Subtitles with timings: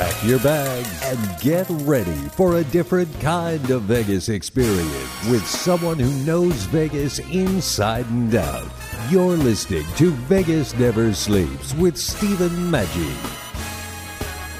[0.00, 5.98] Pack your bags and get ready for a different kind of Vegas experience with someone
[5.98, 8.66] who knows Vegas inside and out.
[9.10, 13.14] You're listening to Vegas Never Sleeps with Stephen Maggi.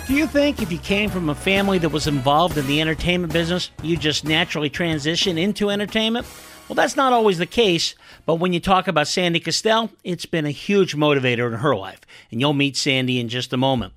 [0.06, 3.32] Do you think if you came from a family that was involved in the entertainment
[3.32, 6.26] business, you just naturally transition into entertainment?
[6.68, 7.94] Well, that's not always the case,
[8.26, 12.02] but when you talk about Sandy Kastel, it's been a huge motivator in her life,
[12.30, 13.94] and you'll meet Sandy in just a moment.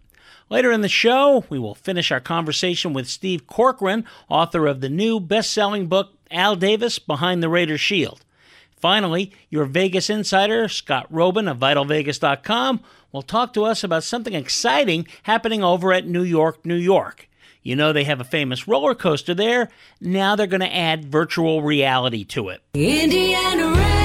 [0.54, 4.88] Later in the show, we will finish our conversation with Steve Corkran, author of the
[4.88, 8.24] new best selling book, Al Davis Behind the Raider Shield.
[8.80, 15.08] Finally, your Vegas insider, Scott Roeben of VitalVegas.com, will talk to us about something exciting
[15.24, 17.28] happening over at New York, New York.
[17.64, 19.70] You know they have a famous roller coaster there.
[20.00, 22.62] Now they're going to add virtual reality to it.
[22.76, 24.03] Indiana rain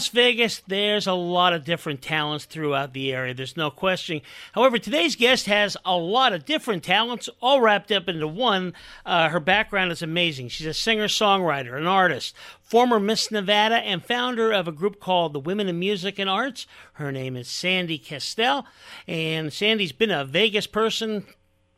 [0.00, 3.34] Las Vegas, there's a lot of different talents throughout the area.
[3.34, 4.22] There's no question.
[4.52, 8.72] However, today's guest has a lot of different talents, all wrapped up into one.
[9.04, 10.48] Uh, her background is amazing.
[10.48, 15.34] She's a singer songwriter, an artist, former Miss Nevada, and founder of a group called
[15.34, 16.66] the Women in Music and Arts.
[16.94, 18.64] Her name is Sandy Kastel,
[19.06, 21.26] and Sandy's been a Vegas person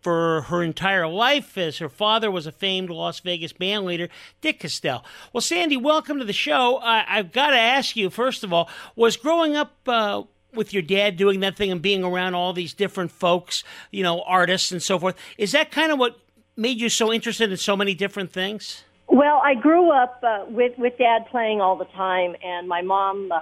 [0.02, 4.08] for her entire life, as her father was a famed Las Vegas band leader,
[4.40, 5.02] Dick Kastel.
[5.32, 6.78] Well, Sandy, welcome to the show.
[6.78, 10.82] I, I've got to ask you, first of all, was growing up uh, with your
[10.82, 14.82] dad doing that thing and being around all these different folks, you know, artists and
[14.82, 16.18] so forth, is that kind of what
[16.56, 18.84] made you so interested in so many different things?
[19.08, 23.30] Well, I grew up uh, with with Dad playing all the time, and my mom
[23.30, 23.40] uh,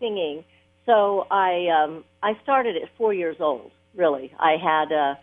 [0.00, 0.44] singing.
[0.86, 3.70] So I um, I started at four years old.
[3.94, 5.14] Really, I had uh,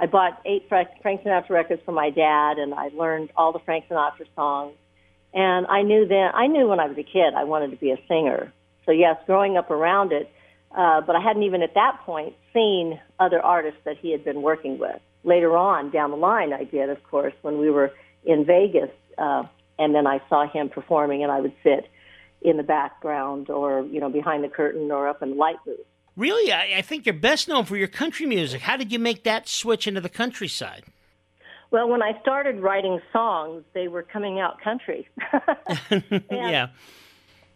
[0.00, 3.84] I bought eight Frank Sinatra records for my dad, and I learned all the Frank
[3.88, 4.74] Sinatra songs.
[5.34, 7.90] And I knew then I knew when I was a kid I wanted to be
[7.90, 8.52] a singer.
[8.86, 10.30] So yes, growing up around it,
[10.76, 14.42] uh, but I hadn't even at that point seen other artists that he had been
[14.42, 15.00] working with.
[15.22, 17.92] Later on down the line, I did, of course, when we were
[18.24, 19.44] in Vegas, uh,
[19.78, 21.86] and then I saw him performing, and I would sit
[22.42, 25.78] in the background or you know behind the curtain or up in the light booth.
[26.16, 28.62] Really, I, I think you're best known for your country music.
[28.62, 30.84] How did you make that switch into the countryside?
[31.70, 35.08] Well, when I started writing songs, they were coming out country.
[36.30, 36.68] yeah.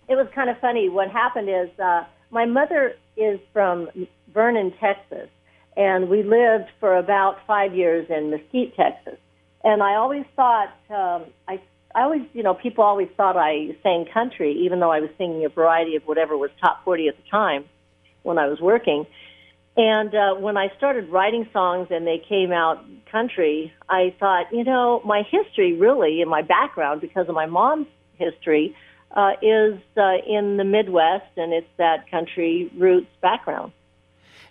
[0.08, 0.88] It was kind of funny.
[0.88, 3.88] What happened is uh, my mother is from
[4.32, 5.28] Vernon, Texas,
[5.76, 9.18] and we lived for about five years in Mesquite, Texas.
[9.64, 11.60] And I always thought, um, I,
[11.94, 15.44] I always, you know, people always thought I sang country, even though I was singing
[15.44, 17.64] a variety of whatever was top 40 at the time
[18.24, 19.06] when I was working.
[19.76, 24.64] And uh, when I started writing songs and they came out country, I thought, you
[24.64, 27.86] know, my history really, and my background, because of my mom's
[28.16, 28.76] history,
[29.12, 33.72] uh, is uh, in the Midwest, and it's that country roots background.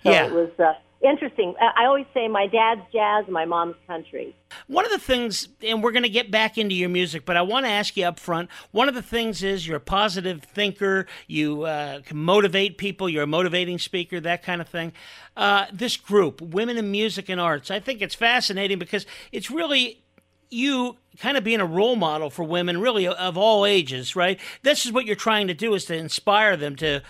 [0.03, 0.25] So Yeah.
[0.25, 0.73] it was uh,
[1.03, 1.55] interesting.
[1.59, 4.35] I I always say my dad's jazz, my mom's country.
[4.67, 7.41] One of the things, and we're going to get back into your music, but I
[7.41, 8.49] want to ask you up front.
[8.71, 11.05] One of the things is you're a positive thinker.
[11.27, 13.09] You uh, can motivate people.
[13.09, 14.93] You're a motivating speaker, that kind of thing.
[15.35, 20.03] Uh, this group, Women in Music and Arts, I think it's fascinating because it's really
[20.49, 24.39] you kind of being a role model for women, really of all ages, right?
[24.61, 27.01] This is what you're trying to do is to inspire them to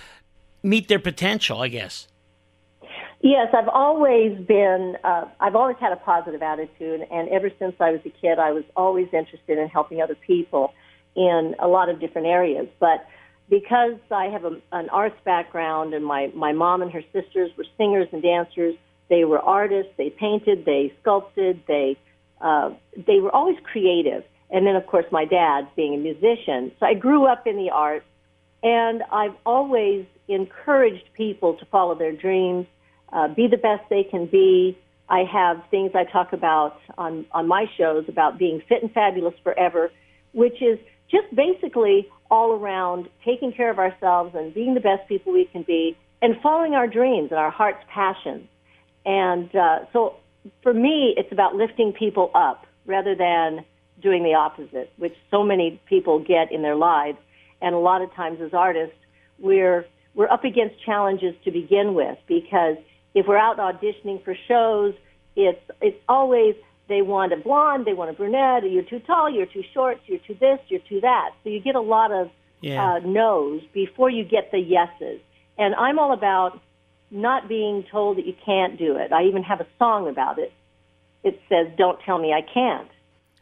[0.63, 2.07] meet their potential, I guess.
[3.23, 7.91] Yes, I've always been, uh, I've always had a positive attitude, and ever since I
[7.91, 10.73] was a kid, I was always interested in helping other people
[11.15, 12.67] in a lot of different areas.
[12.81, 13.07] But
[13.49, 17.63] because I have a, an arts background, and my, my mom and her sisters were
[17.77, 18.75] singers and dancers,
[19.09, 21.95] they were artists, they painted, they sculpted, they,
[22.41, 22.71] uh,
[23.07, 24.25] they were always creative.
[24.49, 26.73] And then, of course, my dad being a musician.
[26.77, 28.05] So I grew up in the arts,
[28.63, 32.67] and I've always encouraged people to follow their dreams
[33.13, 34.77] uh, be the best they can be.
[35.09, 39.35] I have things I talk about on, on my shows about being fit and fabulous
[39.43, 39.91] forever,
[40.33, 40.79] which is
[41.11, 45.61] just basically all around taking care of ourselves and being the best people we can
[45.63, 48.47] be and following our dreams and our heart's passions.
[49.05, 50.15] And uh, so
[50.63, 53.65] for me, it's about lifting people up rather than
[54.01, 57.17] doing the opposite, which so many people get in their lives.
[57.61, 58.95] And a lot of times as artists,
[59.37, 62.77] we're, we're up against challenges to begin with because
[63.13, 64.93] if we're out auditioning for shows,
[65.35, 66.55] it's, it's always
[66.87, 70.19] they want a blonde, they want a brunette, you're too tall, you're too short, you're
[70.19, 71.31] too this, you're too that.
[71.43, 72.29] So you get a lot of
[72.61, 72.95] Yeah.
[72.95, 75.19] uh, no's before you get the yeses.
[75.57, 76.59] And I'm all about
[77.11, 79.11] not being told that you can't do it.
[79.11, 80.51] I even have a song about it.
[81.23, 82.89] It says, "Don't tell me I can't."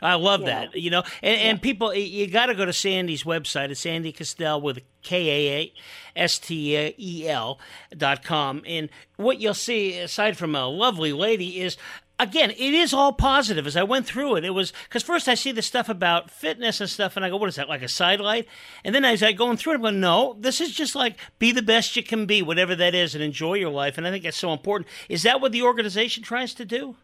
[0.01, 0.65] I love Yeah.
[0.67, 0.75] that.
[0.75, 3.69] You know, and, and people, you got to go to Sandy's website.
[3.69, 5.73] It's Sandy Kastel with K A A
[6.15, 7.59] S T E L
[7.95, 8.63] dot com.
[8.65, 11.77] And what you'll see, aside from a lovely lady, is
[12.19, 13.65] again, it is all positive.
[13.65, 16.79] As I went through it, it was because first I see the stuff about fitness
[16.79, 17.69] and stuff, and I go, "What is that?
[17.69, 18.47] Like a sidelight?"
[18.83, 21.51] And then as I going through it, I'm going, "No, this is just like be
[21.51, 24.23] the best you can be, whatever that is, and enjoy your life." And I think
[24.23, 24.87] that's so important.
[25.09, 26.95] Is that what the organization tries to do?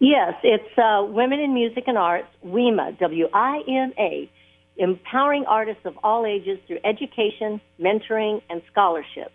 [0.00, 4.30] Yes, it's uh, Women in Music and Arts, WIMA, W-I-M-A,
[4.78, 9.34] empowering artists of all ages through education, mentoring, and scholarships.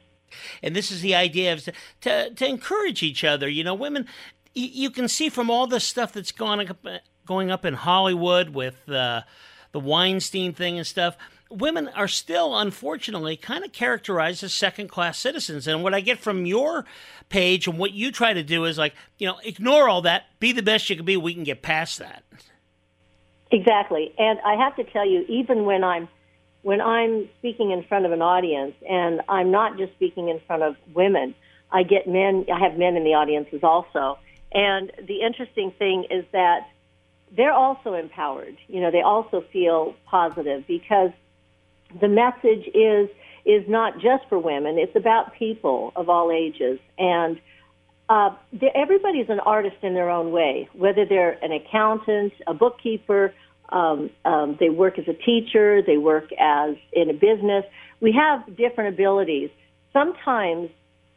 [0.63, 1.69] and this is the idea of
[2.01, 3.47] to to encourage each other.
[3.47, 4.07] You know, women.
[4.55, 6.85] You, you can see from all the stuff that's gone up,
[7.25, 9.21] going up in Hollywood with uh,
[9.71, 11.15] the Weinstein thing and stuff.
[11.51, 15.67] Women are still, unfortunately, kind of characterized as second class citizens.
[15.67, 16.85] And what I get from your
[17.29, 20.51] page and what you try to do is like, you know, ignore all that, be
[20.51, 21.17] the best you can be.
[21.17, 22.23] We can get past that.
[23.51, 24.13] Exactly.
[24.17, 26.07] And I have to tell you, even when I'm
[26.63, 30.63] when I'm speaking in front of an audience, and I'm not just speaking in front
[30.63, 31.35] of women,
[31.71, 32.47] I get men.
[32.51, 34.17] I have men in the audiences also.
[34.51, 36.67] And the interesting thing is that
[37.35, 38.57] they're also empowered.
[38.67, 41.11] You know, they also feel positive because
[41.99, 43.09] the message is
[43.45, 44.77] is not just for women.
[44.79, 47.39] It's about people of all ages and.
[48.07, 48.29] Uh,
[48.75, 53.33] everybody's an artist in their own way, whether they're an accountant, a bookkeeper,
[53.69, 57.65] um, um, they work as a teacher, they work as in a business.
[57.99, 59.49] We have different abilities.
[59.91, 60.69] Sometimes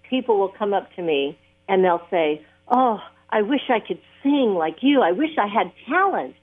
[0.08, 1.38] people will come up to me
[1.68, 5.02] and they'll say, "Oh, I wish I could sing like you.
[5.02, 6.34] I wish I had talent."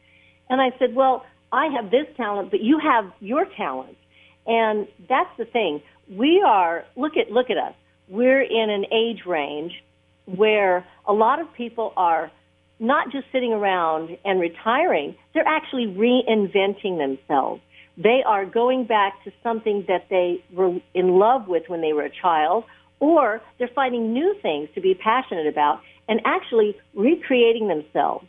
[0.50, 3.98] And I said, "Well, I have this talent, but you have your talent."
[4.47, 5.81] And that's the thing.
[6.09, 7.74] We are look at look at us.
[8.07, 9.83] We're in an age range
[10.25, 12.31] where a lot of people are
[12.80, 17.62] not just sitting around and retiring, they're actually reinventing themselves.
[17.97, 22.03] They are going back to something that they were in love with when they were
[22.03, 22.65] a child,
[23.00, 28.25] or they're finding new things to be passionate about and actually recreating themselves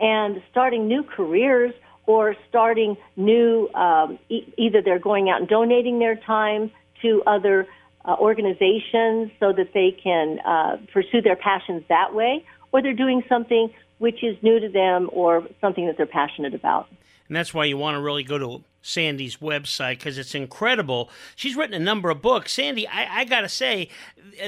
[0.00, 1.72] and starting new careers
[2.06, 6.70] or starting new, um, e- either they're going out and donating their time
[7.02, 7.66] to other
[8.04, 13.22] uh, organizations so that they can uh, pursue their passions that way, or they're doing
[13.28, 16.88] something which is new to them or something that they're passionate about.
[17.28, 21.10] And that's why you want to really go to Sandy's website because it's incredible.
[21.34, 22.52] She's written a number of books.
[22.52, 23.88] Sandy, I, I got to say,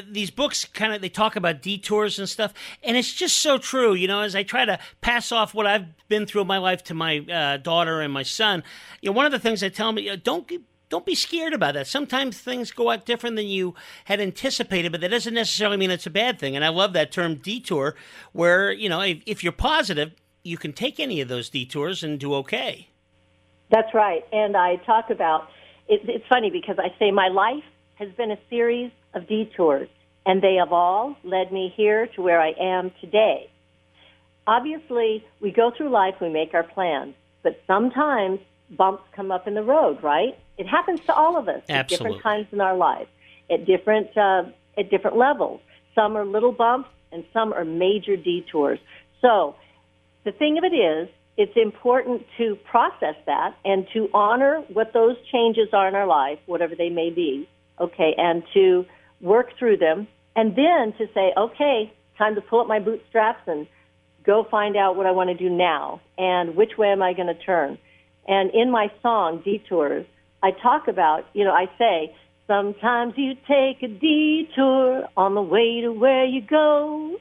[0.08, 2.54] these books kind of they talk about detours and stuff,
[2.84, 3.94] and it's just so true.
[3.94, 6.84] You know, as I try to pass off what I've been through in my life
[6.84, 8.62] to my uh, daughter and my son,
[9.00, 10.50] you know, one of the things they tell me, uh, don't
[10.88, 11.86] don't be scared about that.
[11.86, 16.06] Sometimes things go out different than you had anticipated, but that doesn't necessarily mean it's
[16.06, 16.54] a bad thing.
[16.54, 17.94] And I love that term detour,
[18.32, 20.12] where, you know, if, if you're positive,
[20.48, 22.88] you can take any of those detours and do okay.
[23.70, 24.24] That's right.
[24.32, 25.48] And I talk about
[25.88, 27.64] it, it's funny because I say my life
[27.96, 29.88] has been a series of detours,
[30.24, 33.50] and they have all led me here to where I am today.
[34.46, 38.40] Obviously, we go through life, we make our plans, but sometimes
[38.70, 40.38] bumps come up in the road, right?
[40.56, 43.10] It happens to all of us at different times in our lives,
[43.50, 44.44] at different uh,
[44.78, 45.60] at different levels.
[45.94, 48.78] Some are little bumps, and some are major detours.
[49.20, 49.56] So,
[50.28, 51.08] the thing of it is,
[51.38, 56.38] it's important to process that and to honor what those changes are in our life,
[56.44, 57.48] whatever they may be,
[57.80, 58.84] okay, and to
[59.22, 60.06] work through them,
[60.36, 63.66] and then to say, okay, time to pull up my bootstraps and
[64.26, 67.28] go find out what I want to do now and which way am I going
[67.28, 67.78] to turn.
[68.26, 70.04] And in my song, Detours,
[70.42, 72.14] I talk about, you know, I say,
[72.46, 77.16] sometimes you take a detour on the way to where you go,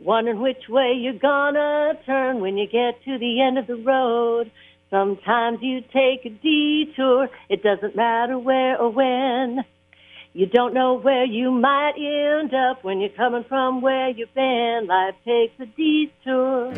[0.00, 4.50] wondering which way you're gonna turn when you get to the end of the road.
[4.90, 9.64] Sometimes you take a detour, it doesn't matter where or when.
[10.32, 14.86] You don't know where you might end up when you're coming from where you've been.
[14.86, 16.72] Life takes a detour.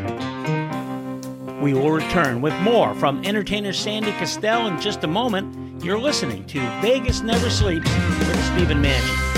[1.61, 5.85] We will return with more from entertainer Sandy Kastel in just a moment.
[5.85, 9.32] You're listening to Vegas Never Sleeps with Stephen Maggi.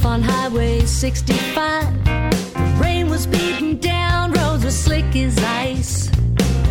[0.00, 2.04] Off on Highway 65.
[2.04, 6.10] The rain was beating down, roads were slick as ice.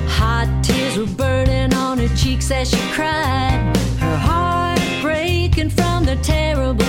[0.08, 3.76] Hot tears were burning on her cheeks as she cried.
[4.00, 6.89] Her heart breaking from the terrible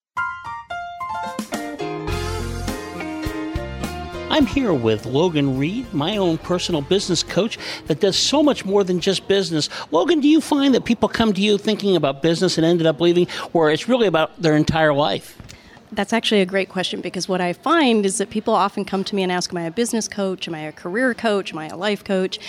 [4.31, 8.83] I'm here with Logan Reed, my own personal business coach that does so much more
[8.83, 9.69] than just business.
[9.91, 13.01] Logan, do you find that people come to you thinking about business and ended up
[13.01, 15.40] leaving, or it's really about their entire life?
[15.93, 19.15] That's actually a great question because what I find is that people often come to
[19.15, 20.47] me and ask, Am I a business coach?
[20.47, 21.51] Am I a career coach?
[21.51, 22.39] Am I a life coach?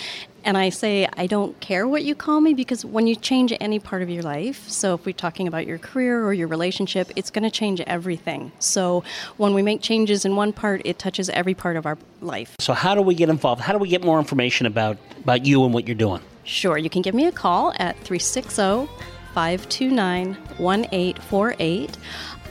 [0.45, 3.79] And I say, I don't care what you call me because when you change any
[3.79, 7.29] part of your life, so if we're talking about your career or your relationship, it's
[7.29, 8.51] going to change everything.
[8.59, 9.03] So
[9.37, 12.55] when we make changes in one part, it touches every part of our life.
[12.59, 13.61] So, how do we get involved?
[13.61, 16.21] How do we get more information about, about you and what you're doing?
[16.43, 18.87] Sure, you can give me a call at 360
[19.33, 21.97] 529 1848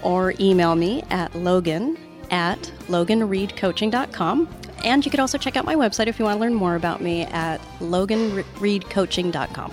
[0.03, 1.97] or email me at logan
[2.31, 4.49] at loganreedcoaching.com.
[4.85, 7.01] And you could also check out my website if you want to learn more about
[7.01, 9.73] me at loganreedcoaching.com.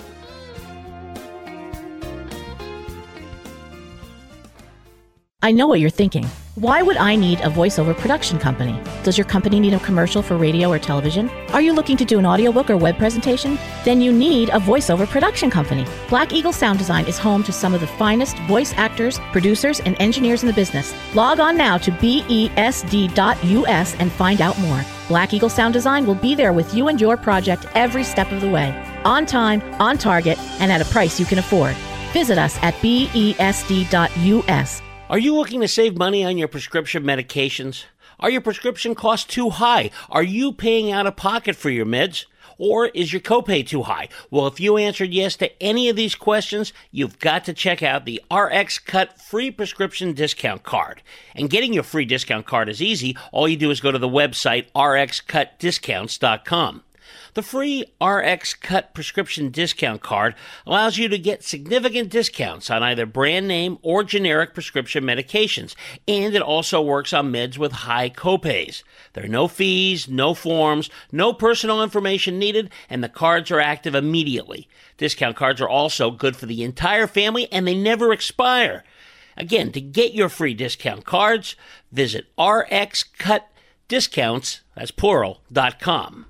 [5.42, 6.28] I know what you're thinking.
[6.60, 8.78] Why would I need a voiceover production company?
[9.06, 11.30] Does your company need a commercial for radio or television?
[11.54, 13.58] Are you looking to do an audiobook or web presentation?
[13.86, 15.86] Then you need a voiceover production company.
[16.10, 19.96] Black Eagle Sound Design is home to some of the finest voice actors, producers, and
[20.02, 20.94] engineers in the business.
[21.16, 22.36] Log on now to besd.us
[23.96, 24.84] and find out more.
[25.08, 28.42] Black Eagle Sound Design will be there with you and your project every step of
[28.42, 28.76] the way.
[29.06, 31.74] On time, on target, and at a price you can afford.
[32.12, 33.22] Visit us at besd.us.
[35.10, 37.86] Are you looking to save money on your prescription medications?
[38.20, 39.90] Are your prescription costs too high?
[40.08, 42.26] Are you paying out of pocket for your meds?
[42.60, 44.10] Or is your copay too high?
[44.30, 48.06] Well, if you answered yes to any of these questions, you've got to check out
[48.06, 51.02] the RX Cut free prescription discount card.
[51.34, 53.18] And getting your free discount card is easy.
[53.32, 56.84] All you do is go to the website rxcutdiscounts.com.
[57.34, 63.06] The free RX Cut prescription discount card allows you to get significant discounts on either
[63.06, 65.76] brand name or generic prescription medications,
[66.08, 68.84] and it also works on meds with high copays.
[69.14, 73.94] There are no fees, no forms, no personal information needed, and the cards are active
[73.94, 74.68] immediately.
[74.98, 78.84] Discount cards are also good for the entire family and they never expire.
[79.38, 81.56] Again, to get your free discount cards,
[81.92, 86.26] visit rxcutdiscounts, that's plural, dot com.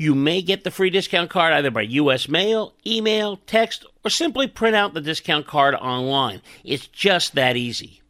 [0.00, 2.26] You may get the free discount card either by U.S.
[2.26, 6.40] mail, email, text, or simply print out the discount card online.
[6.64, 8.00] It's just that easy.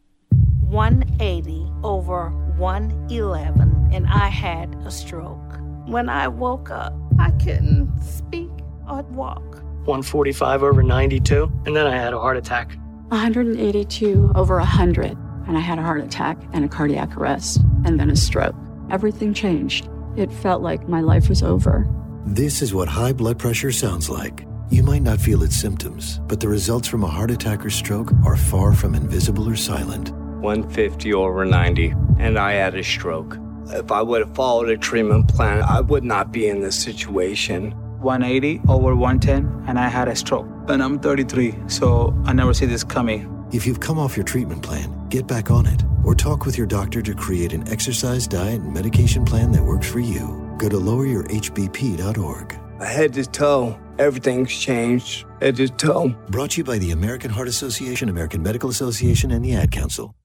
[0.69, 5.37] 180 over 111, and I had a stroke.
[5.85, 8.51] When I woke up, I couldn't speak
[8.89, 9.55] or walk.
[9.83, 12.77] 145 over 92, and then I had a heart attack.
[13.09, 18.09] 182 over 100, and I had a heart attack and a cardiac arrest, and then
[18.09, 18.55] a stroke.
[18.89, 19.89] Everything changed.
[20.17, 21.87] It felt like my life was over.
[22.25, 24.45] This is what high blood pressure sounds like.
[24.69, 28.11] You might not feel its symptoms, but the results from a heart attack or stroke
[28.25, 30.11] are far from invisible or silent.
[30.41, 33.37] 150 over 90, and I had a stroke.
[33.67, 37.71] If I would have followed a treatment plan, I would not be in this situation.
[37.99, 40.47] 180 over 110, and I had a stroke.
[40.67, 43.27] And I'm 33, so I never see this coming.
[43.51, 46.67] If you've come off your treatment plan, get back on it or talk with your
[46.67, 50.55] doctor to create an exercise, diet, and medication plan that works for you.
[50.57, 52.59] Go to loweryourhbp.org.
[52.81, 55.25] Head to toe, everything's changed.
[55.41, 56.15] Head to toe.
[56.29, 60.15] Brought to you by the American Heart Association, American Medical Association, and the Ad Council.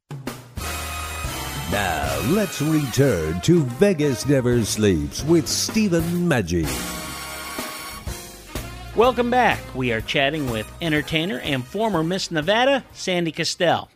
[1.72, 7.05] Now, let's return to Vegas Never Sleeps with Stephen Maggi.
[8.96, 9.60] Welcome back.
[9.74, 13.88] We are chatting with entertainer and former Miss Nevada, Sandy Kastel.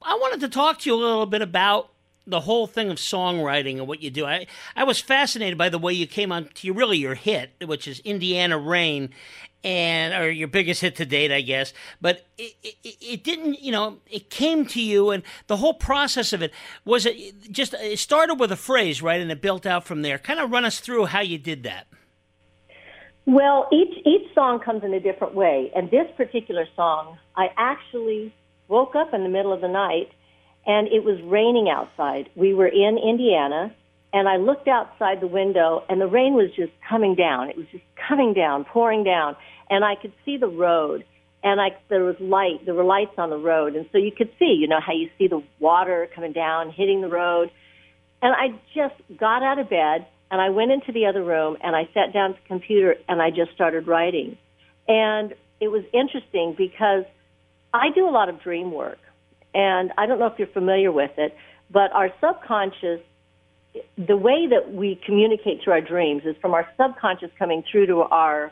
[0.00, 1.90] I wanted to talk to you a little bit about
[2.24, 4.24] the whole thing of songwriting and what you do.
[4.24, 7.88] I, I was fascinated by the way you came on to really your hit, which
[7.88, 9.10] is Indiana Rain,
[9.64, 11.72] and or your biggest hit to date, I guess.
[12.00, 16.32] But it, it, it didn't, you know, it came to you, and the whole process
[16.32, 16.52] of it
[16.84, 20.16] was it just it started with a phrase, right, and it built out from there.
[20.16, 21.88] Kind of run us through how you did that.
[23.26, 28.34] Well, each each song comes in a different way, and this particular song, I actually
[28.66, 30.08] woke up in the middle of the night,
[30.66, 32.30] and it was raining outside.
[32.34, 33.72] We were in Indiana,
[34.12, 37.48] and I looked outside the window, and the rain was just coming down.
[37.48, 39.36] It was just coming down, pouring down,
[39.70, 41.04] and I could see the road,
[41.44, 42.64] and I there was light.
[42.64, 45.08] There were lights on the road, and so you could see, you know, how you
[45.16, 47.52] see the water coming down, hitting the road,
[48.20, 51.76] and I just got out of bed and I went into the other room and
[51.76, 54.38] I sat down at the computer and I just started writing.
[54.88, 57.04] And it was interesting because
[57.74, 58.98] I do a lot of dream work.
[59.54, 61.36] And I don't know if you're familiar with it,
[61.70, 63.00] but our subconscious,
[63.98, 68.00] the way that we communicate through our dreams is from our subconscious coming through to
[68.00, 68.50] our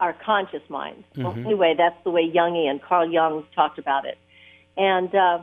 [0.00, 1.02] our conscious mind.
[1.16, 1.44] Well, Mhm.
[1.44, 4.16] anyway, that's the way Jungian, Carl Jung talked about it.
[4.76, 5.40] And uh,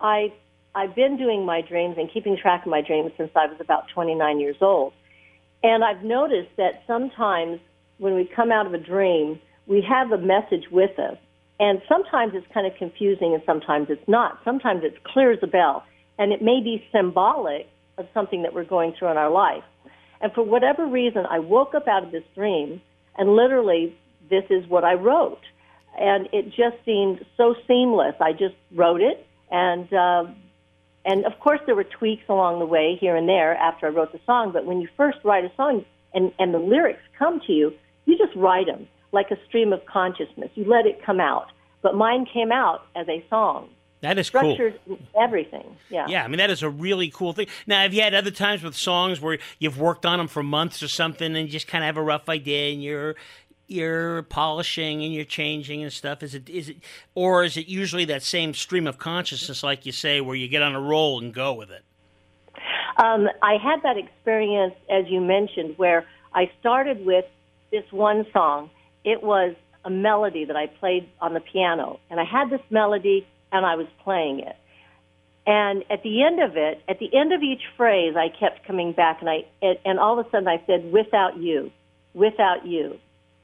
[0.00, 0.32] I
[0.74, 3.88] I've been doing my dreams and keeping track of my dreams since I was about
[3.88, 4.94] 29 years old.
[5.62, 7.60] And I've noticed that sometimes
[7.98, 11.16] when we come out of a dream, we have a message with us.
[11.60, 14.40] And sometimes it's kind of confusing and sometimes it's not.
[14.44, 15.84] Sometimes it's clear as a bell.
[16.18, 19.62] And it may be symbolic of something that we're going through in our life.
[20.20, 22.80] And for whatever reason, I woke up out of this dream
[23.16, 23.96] and literally
[24.30, 25.42] this is what I wrote.
[25.98, 28.14] And it just seemed so seamless.
[28.20, 30.24] I just wrote it and, uh,
[31.04, 34.12] and of course, there were tweaks along the way here and there after I wrote
[34.12, 34.52] the song.
[34.52, 35.84] But when you first write a song
[36.14, 37.72] and, and the lyrics come to you,
[38.04, 40.50] you just write them like a stream of consciousness.
[40.54, 41.46] You let it come out.
[41.82, 43.68] But mine came out as a song.
[44.02, 44.54] That is cool.
[44.54, 44.80] Structured
[45.20, 45.76] everything.
[45.88, 46.06] Yeah.
[46.08, 47.46] Yeah, I mean that is a really cool thing.
[47.68, 50.82] Now, have you had other times with songs where you've worked on them for months
[50.82, 53.14] or something, and you just kind of have a rough idea, and you're
[53.72, 56.22] you're polishing and you're changing and stuff?
[56.22, 56.76] Is it is it,
[57.14, 60.62] or is it usually that same stream of consciousness, like you say, where you get
[60.62, 61.82] on a roll and go with it?
[62.96, 67.24] Um, I had that experience, as you mentioned, where I started with
[67.70, 68.70] this one song.
[69.04, 69.54] It was
[69.84, 73.76] a melody that I played on the piano, and I had this melody, and I
[73.76, 74.56] was playing it.
[75.46, 78.92] And at the end of it, at the end of each phrase, I kept coming
[78.92, 81.72] back, and I and, and all of a sudden I said, "Without you,
[82.14, 82.98] without you,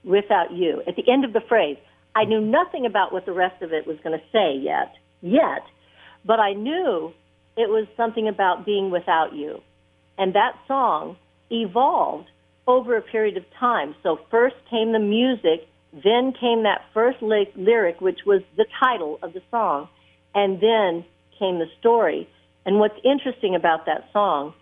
[0.04, 1.76] without you." At the end of the phrase,
[2.14, 5.64] I knew nothing about what the rest of it was going to say yet, yet,
[6.24, 7.12] but I knew
[7.56, 9.60] it was something about being without you.
[10.16, 11.16] And that song
[11.50, 12.28] evolved
[12.66, 13.94] over a period of time.
[14.02, 19.18] So first came the music, then came that first ly- lyric, which was the title
[19.22, 19.88] of the song,
[20.34, 21.04] and then
[21.38, 22.28] came the story.
[22.66, 24.54] And what's interesting about that song,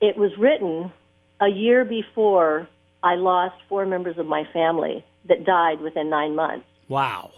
[0.00, 0.92] it was written
[1.40, 2.68] a year before
[3.06, 6.66] I lost four members of my family that died within nine months.
[6.88, 7.30] Wow.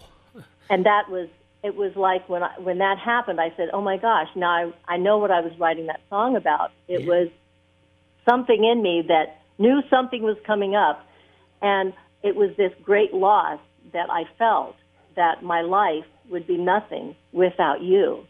[0.69, 1.29] and that was
[1.61, 4.93] it was like when I, when that happened I said oh my gosh now I
[4.93, 6.71] I know what I was writing that song about.
[6.87, 7.27] It was
[8.27, 11.05] something in me that knew something was coming up
[11.61, 13.59] and it was this great loss
[13.93, 14.75] that I felt
[15.15, 18.25] that my life would be nothing without you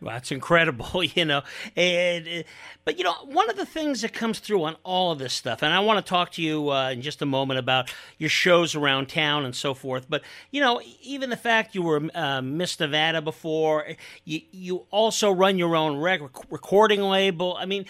[0.00, 1.42] Well, that's incredible, you know.
[1.76, 2.44] And
[2.84, 5.62] but you know, one of the things that comes through on all of this stuff,
[5.62, 8.74] and I want to talk to you uh, in just a moment about your shows
[8.74, 10.06] around town and so forth.
[10.08, 13.86] But you know, even the fact you were uh, Miss Nevada before,
[14.24, 17.56] you you also run your own rec- recording label.
[17.58, 17.86] I mean.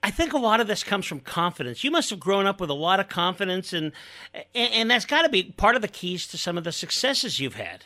[0.00, 1.82] I think a lot of this comes from confidence.
[1.82, 3.90] You must have grown up with a lot of confidence, and
[4.54, 7.40] and, and that's got to be part of the keys to some of the successes
[7.40, 7.84] you've had.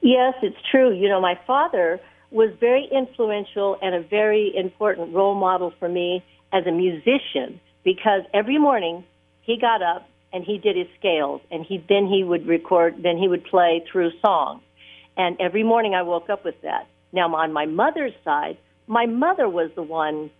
[0.00, 0.94] Yes, it's true.
[0.94, 6.24] You know, my father was very influential and a very important role model for me
[6.52, 9.04] as a musician because every morning
[9.42, 13.16] he got up and he did his scales and he then he would record then
[13.16, 14.60] he would play through song
[15.16, 16.86] and every morning I woke up with that.
[17.12, 20.30] Now on my mother's side, my mother was the one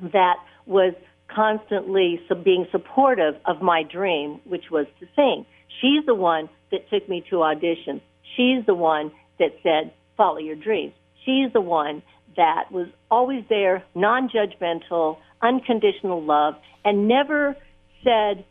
[0.00, 0.94] that was
[1.28, 5.46] constantly being supportive of my dream, which was to sing.
[5.80, 8.00] She's the one that took me to auditions.
[8.36, 10.92] She's the one that said, follow your dreams.
[11.24, 12.02] She's the one
[12.36, 17.56] that was always there, non-judgmental, unconditional love, and never
[18.04, 18.44] said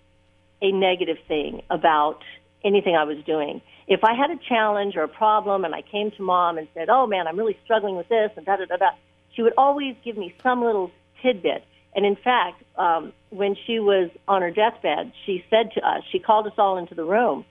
[0.62, 2.20] a negative thing about
[2.64, 3.62] anything I was doing.
[3.88, 6.90] If I had a challenge or a problem and I came to mom and said,
[6.90, 8.90] oh man, I'm really struggling with this and da da da da,
[9.34, 11.64] she would always give me some little tidbit.
[11.96, 16.20] And in fact, um, when she was on her deathbed, she said to us, she
[16.20, 17.46] called us all into the room,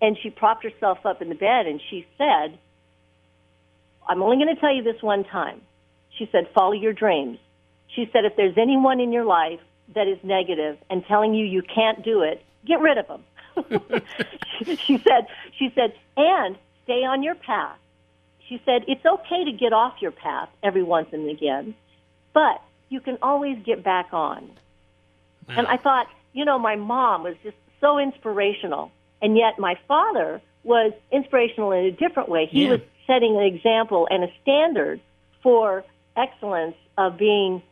[0.00, 2.58] and she propped herself up in the bed and she said,
[4.08, 5.60] I'm only going to tell you this one time.
[6.16, 7.38] She said, follow your dreams.
[7.94, 9.60] She said, if there's anyone in your life
[9.94, 13.24] that is negative and telling you you can't do it, get rid of them.
[14.58, 15.26] she, she said,
[15.58, 17.76] she said, and stay on your path.
[18.48, 21.74] She said, it's okay to get off your path every once and again,
[22.32, 24.50] but you can always get back on.
[25.48, 28.90] And I thought, you know, my mom was just so inspirational,
[29.22, 32.46] and yet my father was inspirational in a different way.
[32.46, 32.72] He Yeah.
[32.72, 35.00] was setting an example and a standard
[35.42, 35.84] for
[36.16, 37.62] excellence of being,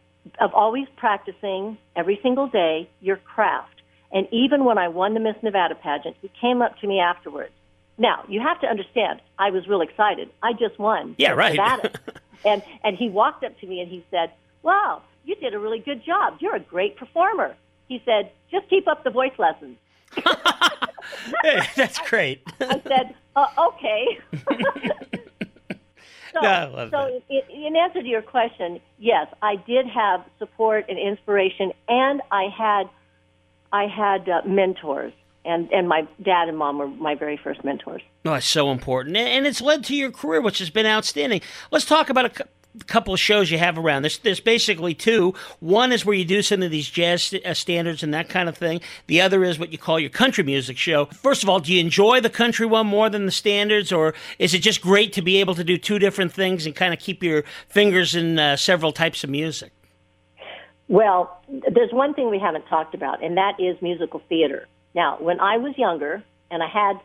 [0.40, 3.74] of always practicing every single day your craft.
[4.12, 7.52] And even when I won the Miss Nevada pageant, he came up to me afterwards.
[7.98, 10.30] Now, you have to understand, I was real excited.
[10.42, 11.16] I just won.
[11.18, 11.56] Yeah, Miss right.
[11.56, 11.90] Nevada.
[12.44, 14.30] and and he walked up to me and he said,
[14.62, 16.36] "Wow, you did a really good job.
[16.38, 17.56] You're a great performer."
[17.88, 19.76] He said, "Just keep up the voice lessons."
[21.42, 22.42] Hey, that's great.
[22.60, 24.18] I said, uh, "Okay."
[26.32, 30.98] so, No, so in, in answer to your question, yes, I did have support and
[30.98, 32.88] inspiration, and I had
[33.72, 35.12] I had uh, mentors,
[35.44, 38.02] and and my dad and mom were my very first mentors.
[38.24, 41.40] Oh, it's so important, and and it's led to your career, which has been outstanding.
[41.70, 42.46] Let's talk about a
[42.86, 44.02] couple shows you have around.
[44.02, 45.34] There's there's basically two.
[45.60, 48.48] One is where you do some of these jazz st- uh, standards and that kind
[48.48, 48.80] of thing.
[49.06, 51.06] The other is what you call your country music show.
[51.06, 54.54] First of all, do you enjoy the country one more than the standards, or is
[54.54, 57.22] it just great to be able to do two different things and kind of keep
[57.22, 59.72] your fingers in uh, several types of music?
[60.88, 64.68] Well, there's one thing we haven't talked about, and that is musical theater.
[64.94, 67.00] Now, when I was younger, and I had,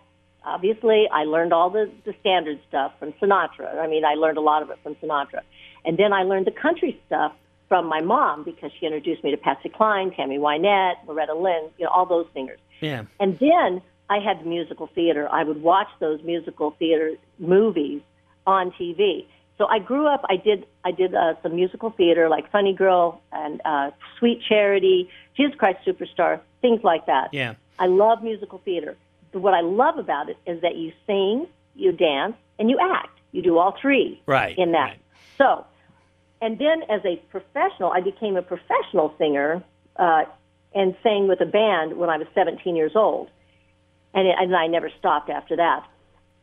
[0.45, 3.79] obviously, I learned all the, the standard stuff from Sinatra.
[3.79, 5.41] I mean, I learned a lot of it from Sinatra.
[5.85, 7.33] And then I learned the country stuff
[7.67, 11.85] from my mom because she introduced me to Patsy Cline, Tammy Wynette, Loretta Lynn, you
[11.85, 12.59] know, all those singers.
[12.81, 13.05] Yeah.
[13.19, 15.29] And then I had the musical theater.
[15.31, 18.01] I would watch those musical theater movies
[18.45, 19.25] on TV.
[19.57, 20.25] So I grew up.
[20.29, 20.65] I did.
[20.83, 25.79] I did uh, some musical theater, like Funny Girl and uh, Sweet Charity, Jesus Christ
[25.85, 27.29] Superstar, things like that.
[27.31, 27.53] Yeah.
[27.77, 28.97] I love musical theater.
[29.31, 33.17] But what I love about it is that you sing, you dance, and you act.
[33.31, 34.57] You do all three Right.
[34.57, 34.97] in that.
[35.37, 35.65] So,
[36.41, 39.63] and then as a professional, I became a professional singer
[39.95, 40.23] uh,
[40.73, 43.29] and sang with a band when I was 17 years old,
[44.13, 45.87] and, it, and I never stopped after that.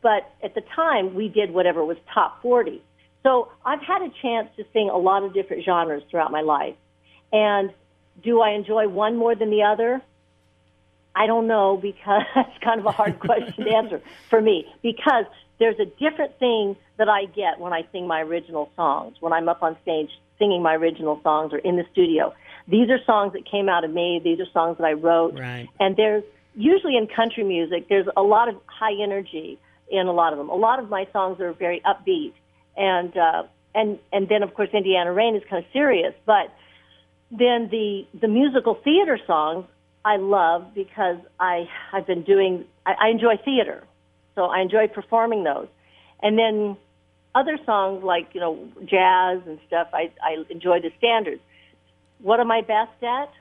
[0.01, 2.81] But at the time, we did whatever was top 40.
[3.23, 6.75] So I've had a chance to sing a lot of different genres throughout my life.
[7.33, 7.71] And
[8.23, 10.01] do I enjoy one more than the other?
[11.15, 15.25] I don't know because that's kind of a hard question to answer for me because
[15.59, 19.49] there's a different thing that I get when I sing my original songs, when I'm
[19.49, 22.33] up on stage singing my original songs or in the studio.
[22.67, 24.21] These are songs that came out of me.
[24.23, 25.37] These are songs that I wrote.
[25.37, 25.67] Right.
[25.79, 26.23] And there's
[26.55, 30.49] usually in country music, there's a lot of high energy in a lot of them.
[30.49, 32.33] A lot of my songs are very upbeat.
[32.77, 33.43] And, uh,
[33.75, 36.53] and, and then of course Indiana Rain is kind of serious, but
[37.31, 39.65] then the, the musical theater songs
[40.05, 43.83] I love because I, I've been doing, I, I enjoy theater.
[44.39, 45.67] So I enjoy performing those.
[46.23, 46.77] And then
[47.35, 51.41] other songs like, you know, jazz and stuff, I, I enjoy the standards.
[52.19, 53.33] What am I best at?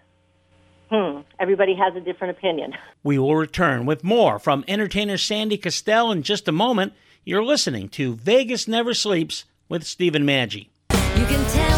[0.91, 1.21] Hmm.
[1.39, 2.73] Everybody has a different opinion.
[3.05, 6.95] We will return with more from entertainer Sandy Kastel in just a moment.
[7.25, 10.67] You're listening to Vegas Never Sleeps with Stephen Maggi.
[10.91, 11.78] You can tell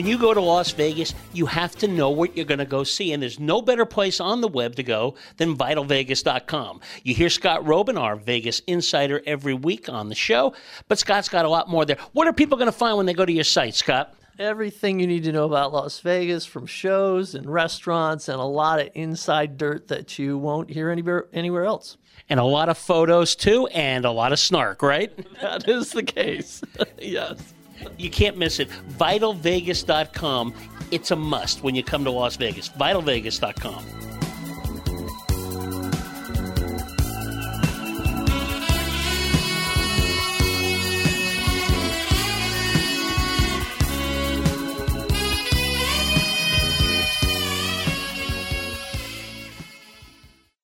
[0.00, 2.84] When you go to Las Vegas, you have to know what you're going to go
[2.84, 6.80] see, and there's no better place on the web to go than vitalvegas.com.
[7.02, 10.54] You hear Scott Roeben, our Vegas insider, every week on the show,
[10.88, 11.98] but Scott's got a lot more there.
[12.12, 14.14] What are people going to find when they go to your site, Scott?
[14.38, 18.80] Everything you need to know about Las Vegas from shows and restaurants and a lot
[18.80, 21.98] of inside dirt that you won't hear anywhere, anywhere else.
[22.30, 25.12] And a lot of photos, too, and a lot of snark, right?
[25.42, 26.62] That is the case.
[26.98, 27.52] yes.
[27.98, 28.68] You can't miss it.
[28.68, 30.54] VitalVegas.com.
[30.90, 32.68] It's a must when you come to Las Vegas.
[32.68, 33.84] VitalVegas.com.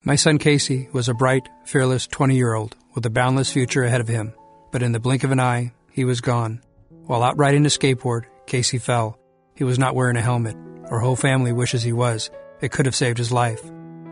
[0.05, 4.01] My son Casey was a bright, fearless 20 year old with a boundless future ahead
[4.01, 4.33] of him.
[4.77, 6.61] but in the blink of an eye, he was gone.
[7.07, 9.17] While out riding a skateboard, Casey fell.
[9.55, 10.57] He was not wearing a helmet.
[10.91, 12.31] Our whole family wishes he was.
[12.61, 13.65] It could have saved his life.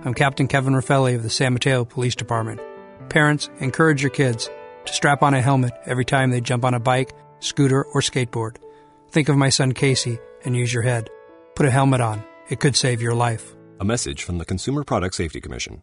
[0.05, 2.61] I'm Captain Kevin Raffelli of the San Mateo Police Department.
[3.09, 4.49] Parents, encourage your kids
[4.85, 8.59] to strap on a helmet every time they jump on a bike, scooter, or skateboard.
[9.11, 11.11] Think of my son Casey and use your head.
[11.57, 12.23] Put a helmet on.
[12.49, 13.57] It could save your life.
[13.81, 15.83] A message from the Consumer Product Safety Commission.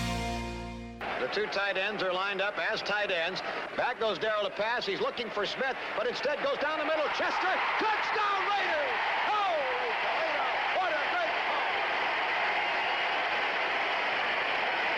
[1.31, 3.41] Two tight ends are lined up as tight ends.
[3.77, 4.85] Back goes Daryle to pass.
[4.85, 7.07] He's looking for Smith, but instead goes down the middle.
[7.15, 8.99] Chester, touchdown Raiders!
[9.31, 10.43] Toledo,
[10.75, 11.71] what a great ball!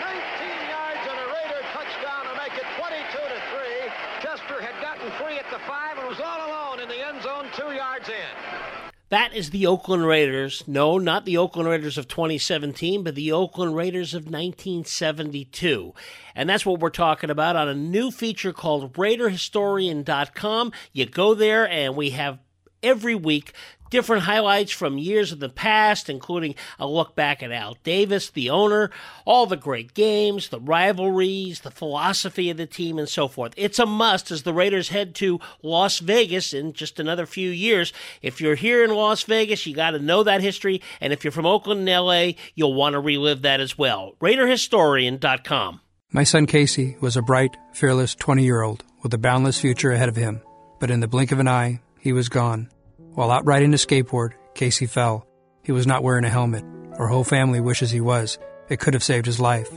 [0.10, 4.26] 19 yards and a Raider touchdown to make it 22 to 3.
[4.26, 7.46] Chester had gotten free at the five and was all alone in the end zone,
[7.54, 8.73] two yards in.
[9.14, 10.64] That is the Oakland Raiders.
[10.66, 15.94] No, not the Oakland Raiders of 2017, but the Oakland Raiders of 1972.
[16.34, 20.72] And that's what we're talking about on a new feature called RaiderHistorian.com.
[20.94, 22.40] You go there, and we have
[22.82, 23.54] every week
[23.94, 28.50] different highlights from years of the past, including a look back at Al Davis, the
[28.50, 28.90] owner,
[29.24, 33.54] all the great games, the rivalries, the philosophy of the team, and so forth.
[33.56, 37.94] It's a must as the Raiders head to Las Vegas in just another few years.
[38.24, 41.32] If you're here in Las Vegas, you got to know that history, and if you're
[41.32, 44.16] from Oakland and LA, you'll want to relive that as well.
[44.20, 45.82] RaiderHistorian.com.
[46.12, 50.10] My son Casey was a bright, fearless 20 year old with a boundless future ahead
[50.10, 50.42] of him.
[50.80, 52.73] But in the blink of an eye, he was gone.
[53.14, 55.28] While out riding a skateboard, Casey fell.
[55.62, 56.66] He was not wearing a helmet.
[56.98, 58.40] Our whole family wishes he was.
[58.70, 59.72] It could have saved his life.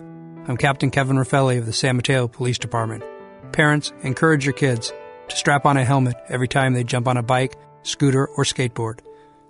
[0.49, 3.05] I'm Captain Kevin Raffelli of the San Mateo Police Department.
[3.53, 4.91] Parents, encourage your kids
[5.29, 9.01] to strap on a helmet every time they jump on a bike, scooter, or skateboard.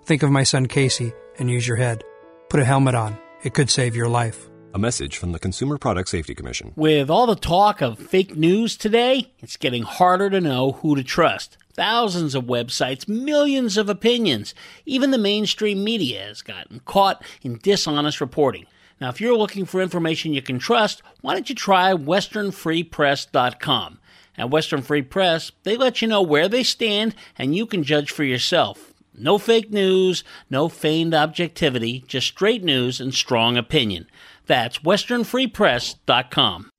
[0.03, 2.03] Think of my son Casey and use your head.
[2.49, 3.17] Put a helmet on.
[3.43, 4.49] It could save your life.
[4.77, 6.71] A message from the Consumer Product Safety Commission.
[6.75, 11.03] With all the talk of fake news today, it's getting harder to know who to
[11.03, 11.57] trust.
[11.73, 14.53] Thousands of websites, millions of opinions.
[14.85, 18.67] Even the mainstream media has gotten caught in dishonest reporting.
[19.01, 23.99] Now, if you're looking for information you can trust, why don't you try westernfreepress.com?
[24.37, 28.11] At Western Free Press, they let you know where they stand and you can judge
[28.11, 28.93] for yourself.
[29.19, 34.05] No fake news, no feigned objectivity, just straight news and strong opinion.
[34.47, 36.71] That's westernfreepress.com.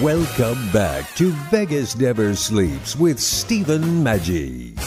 [0.00, 4.78] Welcome back to Vegas Never Sleeps with Stephen Maggi.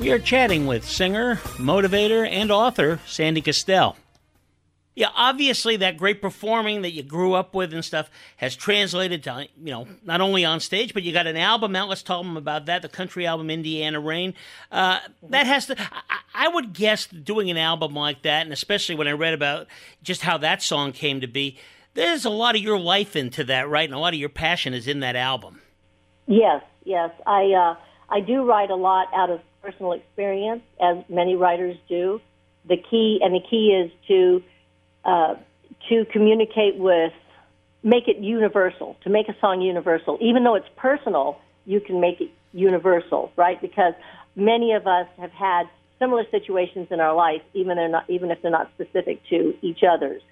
[0.00, 3.96] We are chatting with singer, motivator, and author Sandy Kastel.
[4.96, 9.48] Yeah, obviously that great performing that you grew up with and stuff has translated to,
[9.60, 11.88] you know, not only on stage, but you got an album out.
[11.88, 14.34] Let's talk them about that, the country album Indiana Rain.
[14.70, 18.94] Uh, that has to, I, I would guess doing an album like that, and especially
[18.94, 19.66] when I read about
[20.02, 21.58] just how that song came to be,
[21.94, 23.88] there's a lot of your life into that, right?
[23.88, 25.60] And a lot of your passion is in that album.
[26.26, 27.10] Yes, yes.
[27.26, 27.76] I uh,
[28.10, 32.20] I do write a lot out of personal experience, as many writers do.
[32.66, 34.42] The key and the key is to
[35.04, 35.34] uh,
[35.88, 37.12] to communicate with,
[37.82, 38.96] make it universal.
[39.04, 43.60] To make a song universal, even though it's personal, you can make it universal, right?
[43.60, 43.94] Because
[44.36, 45.64] many of us have had
[45.98, 49.80] similar situations in our life, even they're not, even if they're not specific to each
[49.82, 50.22] other's.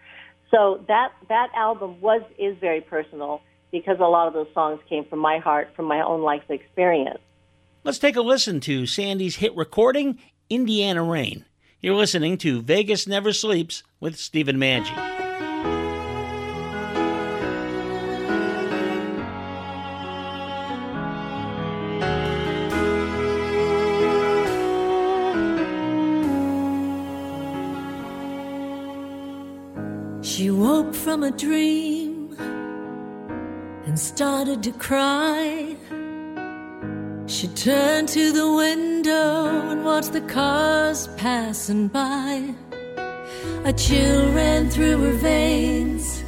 [0.51, 5.05] So that that album was is very personal because a lot of those songs came
[5.07, 7.21] from my heart, from my own life experience.
[7.85, 10.19] Let's take a listen to Sandy's hit recording,
[10.51, 11.47] Indiana Rain.
[11.85, 14.87] You're listening to Vegas Never Sleeps with Stephen Maggi.
[30.23, 32.37] She woke from a dream
[33.87, 35.77] and started to cry.
[37.33, 42.55] She turned to the window and watched the cars passing by.
[43.65, 46.23] A chill ran through her veins.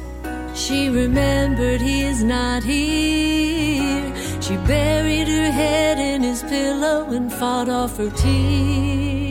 [0.55, 4.15] She remembered he is not here.
[4.41, 9.23] She buried her head in his pillow and fought off her tears.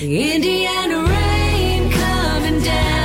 [0.00, 2.99] Indiana rain coming down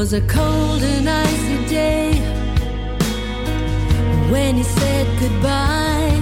[0.00, 2.10] was a cold and icy day
[4.30, 6.20] when he said goodbye.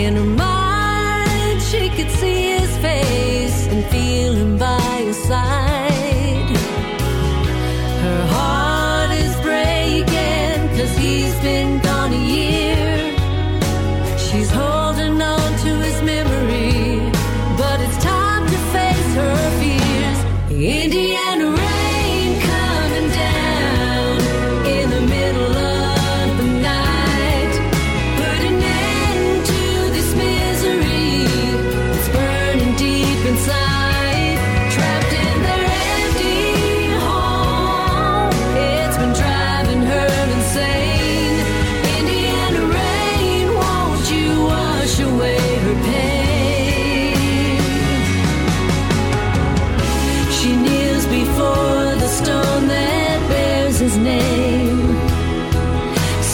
[0.00, 6.56] In her mind, she could see his face and feel him by her side.
[8.04, 11.91] Her heart is breaking cause he's been gone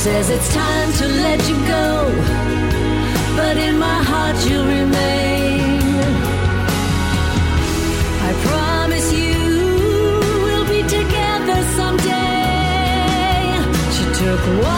[0.09, 1.89] Says it's time to let you go,
[3.37, 6.01] but in my heart you'll remain.
[8.29, 9.37] I promise you
[10.45, 13.53] we'll be together someday.
[13.95, 14.41] She took
[14.73, 14.78] one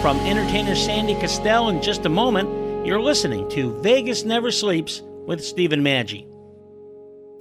[0.00, 2.86] from entertainer Sandy Kastel in just a moment.
[2.86, 6.26] You're listening to Vegas Never Sleeps with Stephen Maggi.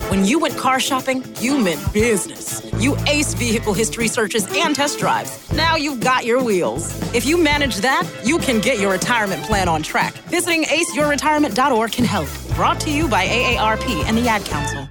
[0.10, 2.64] When you went car shopping, you meant business.
[2.80, 5.52] You ace vehicle history searches and test drives.
[5.54, 6.94] Now you've got your wheels.
[7.14, 10.14] If you manage that, you can get your retirement plan on track.
[10.30, 12.30] Visiting aceyourretirement.org can help.
[12.56, 14.88] Brought to you by AARP and the Ad Council.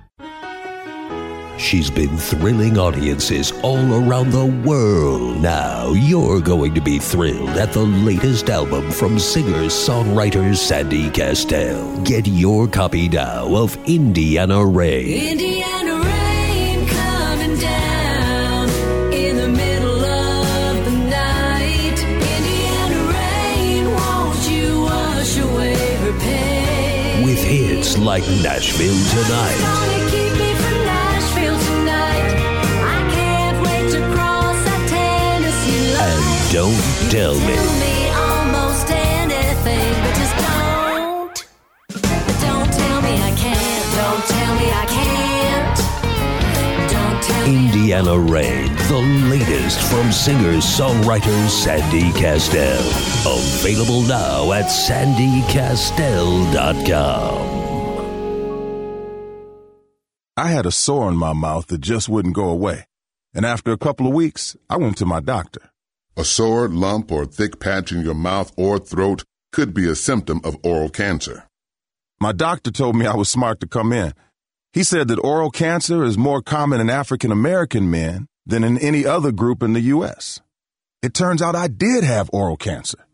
[1.59, 5.40] She's been thrilling audiences all around the world.
[5.40, 12.05] Now you're going to be thrilled at the latest album from singer songwriter Sandy Kastel.
[12.05, 15.31] Get your copy now of Indiana Rain.
[15.31, 18.69] Indiana rain coming down
[19.12, 21.99] in the middle of the night.
[22.03, 27.25] Indiana rain, won't you wash away her pain?
[27.25, 29.96] With hits like Nashville Tonight
[36.53, 36.77] Don't
[37.11, 37.47] Tell Me.
[37.47, 41.45] Me almost anything, but just don't.
[42.41, 43.95] Don't tell me I can't.
[44.01, 45.79] Don't tell me I can't.
[46.91, 47.57] Don't tell me.
[47.67, 52.81] Indiana Rain, the latest from singer songwriter Sandy Kastel.
[53.27, 57.57] Available now at sandykastel.com.
[60.37, 62.85] I had a sore in my mouth that just wouldn't go away.
[63.35, 65.71] And after a couple of weeks, I went to my doctor.
[66.19, 70.41] A sore, lump, or thick patch in your mouth or throat could be a symptom
[70.45, 71.47] of oral cancer.
[72.19, 74.14] My doctor told me I was smart to come in.
[74.73, 79.05] He said that oral cancer is more common in African American men than in any
[79.05, 80.41] other group in the U.S.
[81.03, 83.07] It turns out I did have oral cancer,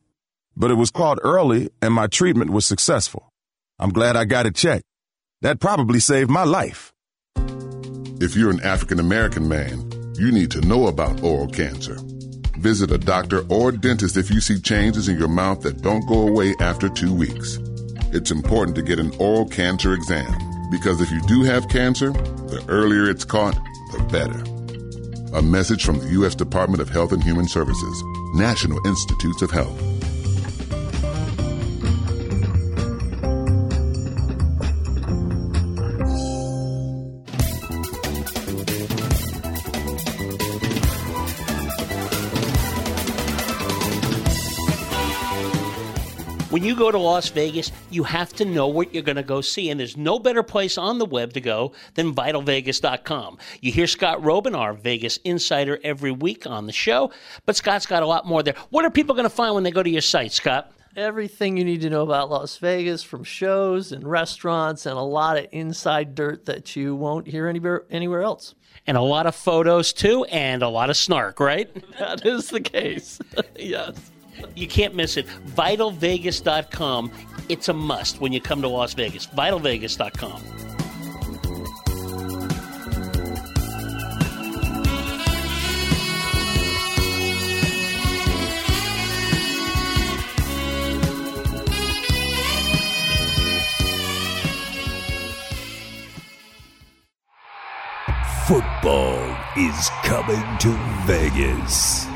[0.56, 3.32] but it was caught early and my treatment was successful.
[3.80, 4.84] I'm glad I got it checked.
[5.40, 6.92] That probably saved my life.
[8.20, 11.98] If you're an African American man, you need to know about oral cancer.
[12.62, 16.28] Visit a doctor or dentist if you see changes in your mouth that don't go
[16.28, 17.58] away after two weeks.
[18.12, 20.32] It's important to get an oral cancer exam
[20.70, 23.56] because if you do have cancer, the earlier it's caught,
[23.90, 25.36] the better.
[25.36, 26.36] A message from the U.S.
[26.36, 28.02] Department of Health and Human Services,
[28.32, 29.91] National Institutes of Health.
[46.72, 49.68] You go to Las Vegas, you have to know what you're going to go see,
[49.68, 53.36] and there's no better place on the web to go than vitalvegas.com.
[53.60, 57.12] You hear Scott Roeben, our Vegas insider, every week on the show,
[57.44, 58.54] but Scott's got a lot more there.
[58.70, 60.72] What are people going to find when they go to your site, Scott?
[60.96, 65.36] Everything you need to know about Las Vegas from shows and restaurants and a lot
[65.36, 68.54] of inside dirt that you won't hear anywhere anywhere else.
[68.86, 71.68] And a lot of photos too, and a lot of snark, right?
[71.98, 73.20] that is the case.
[73.58, 74.10] yes.
[74.54, 75.26] You can't miss it.
[75.46, 77.12] VitalVegas.com.
[77.48, 79.26] It's a must when you come to Las Vegas.
[79.26, 80.42] VitalVegas.com.
[98.52, 100.76] Football is coming to
[101.06, 102.06] Vegas.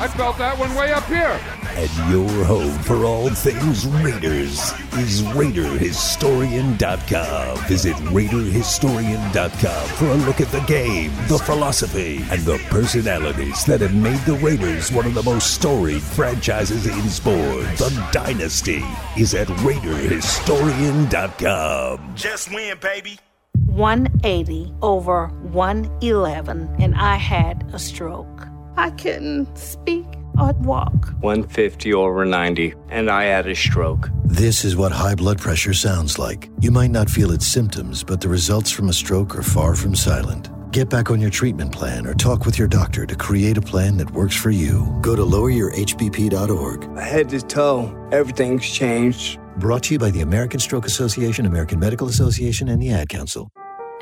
[0.00, 1.40] I felt that one way up here.
[1.76, 7.68] And your home for all things Raiders is RaiderHistorian.com.
[7.68, 13.94] Visit RaiderHistorian.com for a look at the game, the philosophy, and the personalities that have
[13.94, 17.80] made the Raiders one of the most storied franchises in sports.
[17.80, 18.84] The dynasty
[19.16, 22.14] is at RaiderHistorian.com.
[22.14, 23.18] Just win, baby.
[23.66, 28.47] 180 over 111, and I had a stroke.
[28.78, 30.06] I couldn't speak
[30.40, 31.12] or walk.
[31.20, 34.08] 150 over 90, and I had a stroke.
[34.24, 36.48] This is what high blood pressure sounds like.
[36.60, 39.96] You might not feel its symptoms, but the results from a stroke are far from
[39.96, 40.50] silent.
[40.70, 43.96] Get back on your treatment plan or talk with your doctor to create a plan
[43.96, 44.96] that works for you.
[45.00, 46.98] Go to loweryourhbp.org.
[46.98, 49.40] Head to toe, everything's changed.
[49.56, 53.50] Brought to you by the American Stroke Association, American Medical Association, and the Ad Council.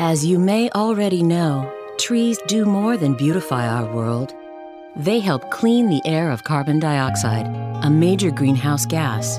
[0.01, 4.35] As you may already know, trees do more than beautify our world.
[4.97, 7.47] They help clean the air of carbon dioxide,
[7.85, 9.39] a major greenhouse gas.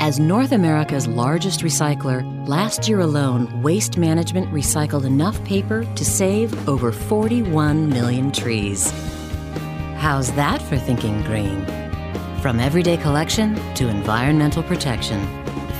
[0.00, 6.68] As North America's largest recycler, last year alone, Waste Management recycled enough paper to save
[6.68, 8.92] over 41 million trees.
[9.96, 11.66] How's that for thinking green?
[12.40, 15.26] From everyday collection to environmental protection,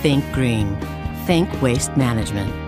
[0.02, 0.76] think green.
[1.24, 2.67] Think Waste Management.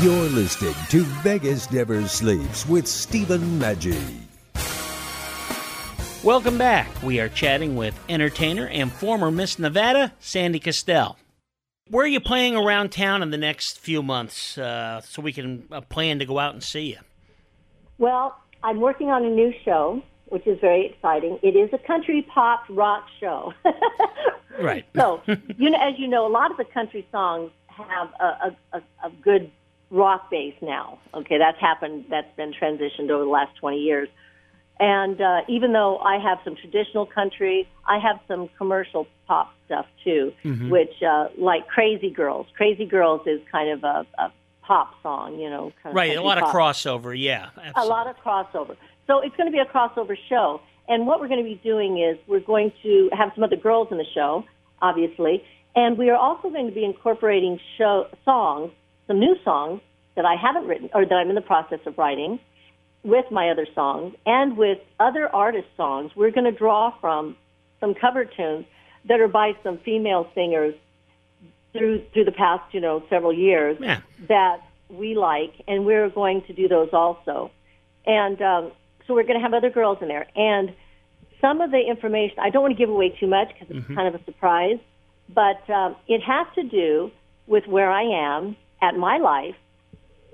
[0.00, 4.00] You're listening to Vegas Never Sleeps with Stephen Maggi.
[6.22, 6.88] Welcome back.
[7.02, 11.16] We are chatting with entertainer and former Miss Nevada, Sandy Kastel.
[11.90, 15.66] Where are you playing around town in the next few months uh, so we can
[15.72, 16.98] uh, plan to go out and see you?
[17.98, 21.40] Well, I'm working on a new show, which is very exciting.
[21.42, 23.52] It is a country pop rock show.
[24.60, 24.86] Right.
[24.96, 25.22] so,
[25.56, 29.06] you know, as you know, a lot of the country songs have a, a, a,
[29.06, 29.50] a good
[29.90, 30.98] rock base now.
[31.14, 32.04] Okay, that's happened.
[32.10, 34.08] That's been transitioned over the last 20 years.
[34.80, 39.86] And uh, even though I have some traditional country, I have some commercial pop stuff
[40.04, 40.70] too, Mhm.
[40.70, 42.46] which uh, like Crazy Girls.
[42.56, 44.32] Crazy Girls is kind of a, a
[44.62, 45.72] pop song, you know.
[45.82, 47.48] Kind of Right, a country lot of crossover, yeah.
[47.74, 48.76] a lot of crossover.
[49.08, 50.60] So it's going to be a crossover show.
[50.86, 53.88] And what we're going to be doing is we're going to have some other girls
[53.90, 54.44] in the show,
[54.80, 55.42] obviously,
[55.74, 58.70] and we are also going to be incorporating show songs,
[59.08, 59.80] some new songs
[60.14, 62.38] that I haven't written or that I'm in the process of writing
[63.02, 66.12] with my other songs and with other artists' songs.
[66.14, 67.36] We're going to draw from
[67.80, 68.66] some cover tunes
[69.06, 70.74] that are by some female singers
[71.72, 74.00] through through the past, you know, several years Yeah.
[74.28, 77.50] that we like, and we're going to do those also.
[78.06, 78.72] And um,
[79.06, 80.26] so we're going to have other girls in there.
[80.34, 80.74] And
[81.40, 83.94] some of the information, I don't want to give away too much because it's Mhm.
[83.94, 84.78] kind of a surprise,
[85.32, 87.10] but um, it has to do
[87.46, 89.56] with where I am at my life,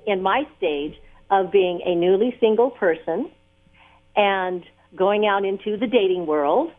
[0.06, 0.94] in my stage
[1.30, 3.30] of being a newly single person
[4.16, 4.64] and
[4.94, 6.70] going out into the dating world.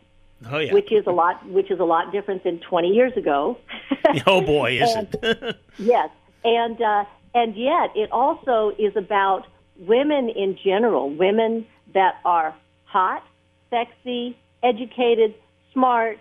[0.50, 0.72] Oh, yeah.
[0.72, 3.58] Which is a lot, which is a lot different than 20 years ago.
[4.26, 5.56] oh, boy, is And- it?
[5.78, 6.08] Yes,
[6.42, 7.04] and uh,
[7.34, 9.46] and yet it also is about
[9.78, 12.54] women in general, women that are
[12.86, 13.22] hot,
[13.68, 15.34] sexy, educated,
[15.74, 16.18] smart,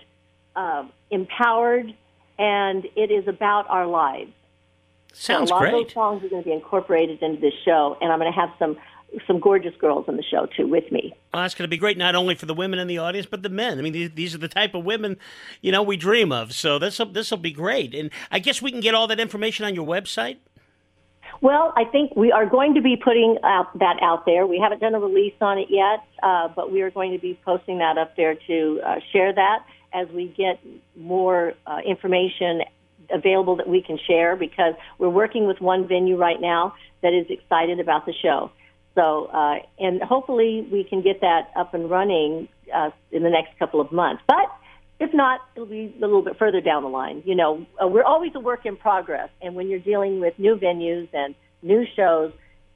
[0.58, 1.94] uh, empowered,
[2.38, 4.32] and it is about our lives.
[5.18, 5.74] Sounds so a lot great.
[5.74, 8.38] of those songs are going to be incorporated into this show, and I'm going to
[8.38, 8.78] have some
[9.28, 11.14] some gorgeous girls in the show too with me.
[11.34, 13.44] Well, that's going to be great, not only for the women in the audience, but
[13.44, 13.80] the men.
[13.80, 15.16] I mean, these, these are the type of women,
[15.62, 16.52] you know, we dream of.
[16.52, 17.96] So this will this will be great.
[17.96, 20.38] And I guess we can get all that information on your website.
[21.42, 24.46] Well, I think we are going to be putting out, that out there.
[24.48, 27.40] We haven't done a release on it yet, uh, but we are going to be
[27.46, 30.60] posting that up there to uh, share that as we get
[30.96, 32.62] more uh, information
[33.12, 37.26] available that we can share because we're working with one venue right now that is
[37.30, 38.52] excited about the show.
[38.96, 43.58] So, uh, and hopefully we can get that up and running uh, in the next
[43.60, 44.24] couple of months.
[44.28, 44.48] But
[45.00, 47.22] if not, it'll be a little bit further down the line.
[47.26, 50.56] You know, uh, we're always a work in progress, and when you're dealing with new
[50.56, 52.32] venues and new shows,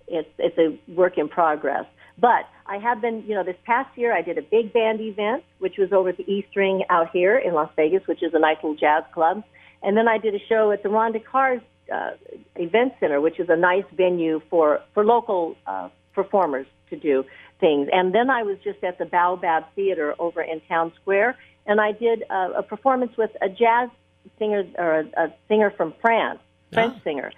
[0.08, 1.86] it's it's a work in progress.
[2.20, 5.44] But I have been, you know, this past year I did a big band event,
[5.60, 8.40] which was over at the E String out here in Las Vegas, which is a
[8.40, 9.44] nice little jazz club.
[9.84, 11.62] And then I did a show at the Ronda Cars
[11.94, 12.12] uh,
[12.56, 17.24] Event Center, which is a nice venue for for local uh, performers to do
[17.60, 17.90] things.
[17.92, 21.92] And then I was just at the Baobab Theater over in Town Square, and I
[21.94, 23.90] did a, a performance with a jazz
[24.38, 26.40] singer or a, a singer from France,
[26.74, 27.02] French Ah.
[27.04, 27.32] singer,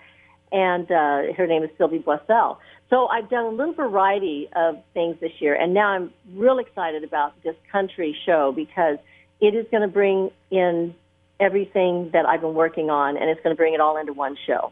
[0.52, 2.58] and uh, her name is Sylvie Boissel.
[2.90, 7.04] So I've done a little variety of things this year, and now I'm real excited
[7.04, 8.98] about this country show because
[9.40, 10.94] it is going to bring in
[11.42, 14.38] everything that I've been working on, and it's going to bring it all into one
[14.46, 14.72] show.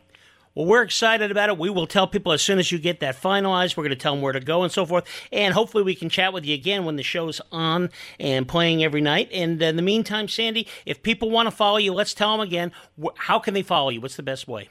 [0.56, 1.58] Well, we're excited about it.
[1.58, 3.78] We will tell people as soon as you get that finalized.
[3.78, 5.06] We're going to tell them where to go and so forth.
[5.32, 7.90] And hopefully, we can chat with you again when the show's on
[8.20, 9.30] and playing every night.
[9.32, 12.72] And in the meantime, Sandy, if people want to follow you, let's tell them again.
[13.16, 14.02] How can they follow you?
[14.02, 14.70] What's the best way?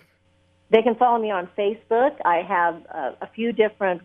[0.70, 2.16] They can follow me on Facebook.
[2.24, 4.02] I have uh, a few different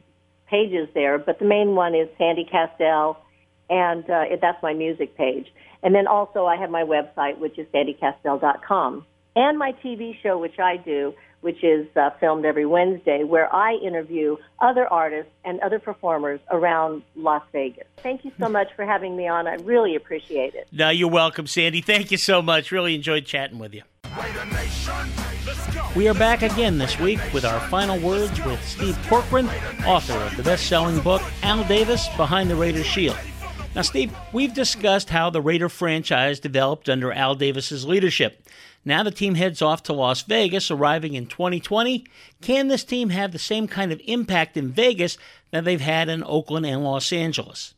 [0.48, 3.18] pages there, but the main one is Sandy Kastel,
[3.70, 5.48] and uh, that's my music page.
[5.84, 9.06] And then also I have my website, which is sandykastel.com,
[9.36, 13.74] and my TV show, which I do, which is uh, filmed every Wednesday, where I
[13.74, 17.86] interview other artists and other performers around Las Vegas.
[17.98, 19.46] Thank you so much for having me on.
[19.46, 20.68] I really appreciate it.
[20.72, 21.82] No, you're welcome, Sandy.
[21.82, 22.72] Thank you so much.
[22.72, 23.82] Really enjoyed chatting with you.
[25.96, 29.50] We are back again this week with our final words with Steve Corkran,
[29.86, 33.18] author of the best selling book, Al Davis Behind the Raiders Shield.
[33.76, 38.44] Now, Steve, we've discussed how the Raider franchise developed under Al Davis's leadership.
[38.86, 42.06] Now the team heads off to Las Vegas, arriving in 2020.
[42.42, 45.18] Can this team have the same kind of impact in Vegas
[45.52, 47.74] that they've had in Oakland and Los Angeles?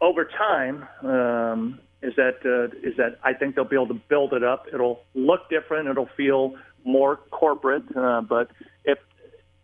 [0.00, 4.32] over time um, is that uh, is that I think they'll be able to build
[4.32, 4.66] it up.
[4.72, 5.88] It'll look different.
[5.88, 7.84] It'll feel more corporate.
[7.96, 8.50] Uh, but
[8.84, 8.98] if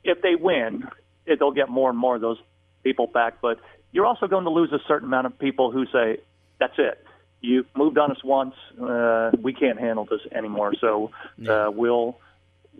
[0.02, 0.84] if they win,
[1.26, 2.38] it, they'll get more and more of those
[2.82, 3.40] people back.
[3.40, 3.60] But
[3.94, 6.18] you're also going to lose a certain amount of people who say,
[6.60, 7.02] "That's it.
[7.40, 8.54] You moved on us once.
[8.80, 11.10] Uh, we can't handle this anymore." So
[11.48, 12.18] uh, we'll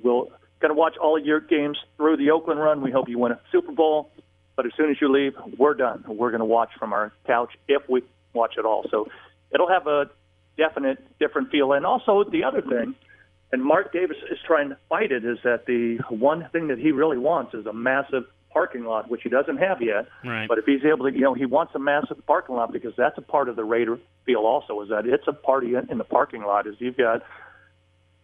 [0.03, 2.81] we'll going to watch all of your games through the Oakland run.
[2.81, 4.11] We hope you win a Super Bowl.
[4.57, 6.05] But as soon as you leave, we're done.
[6.07, 8.03] We're going to watch from our couch if we
[8.33, 8.87] watch at all.
[8.91, 9.09] So
[9.53, 10.11] it'll have a
[10.57, 11.73] definite different feel.
[11.73, 12.95] And also the other thing,
[13.53, 16.93] and Mark Davis is trying to fight it, is that the one thing that he
[16.93, 18.25] really wants is a massive
[18.55, 20.07] parking lot, which he doesn't have yet.
[20.25, 20.49] Right.
[20.49, 23.19] But if he's able to, you know, he wants a massive parking lot because that's
[23.19, 26.05] a part of the Raider feel also is that it's a party in in the
[26.05, 26.67] parking lot.
[26.67, 27.23] Is you've got,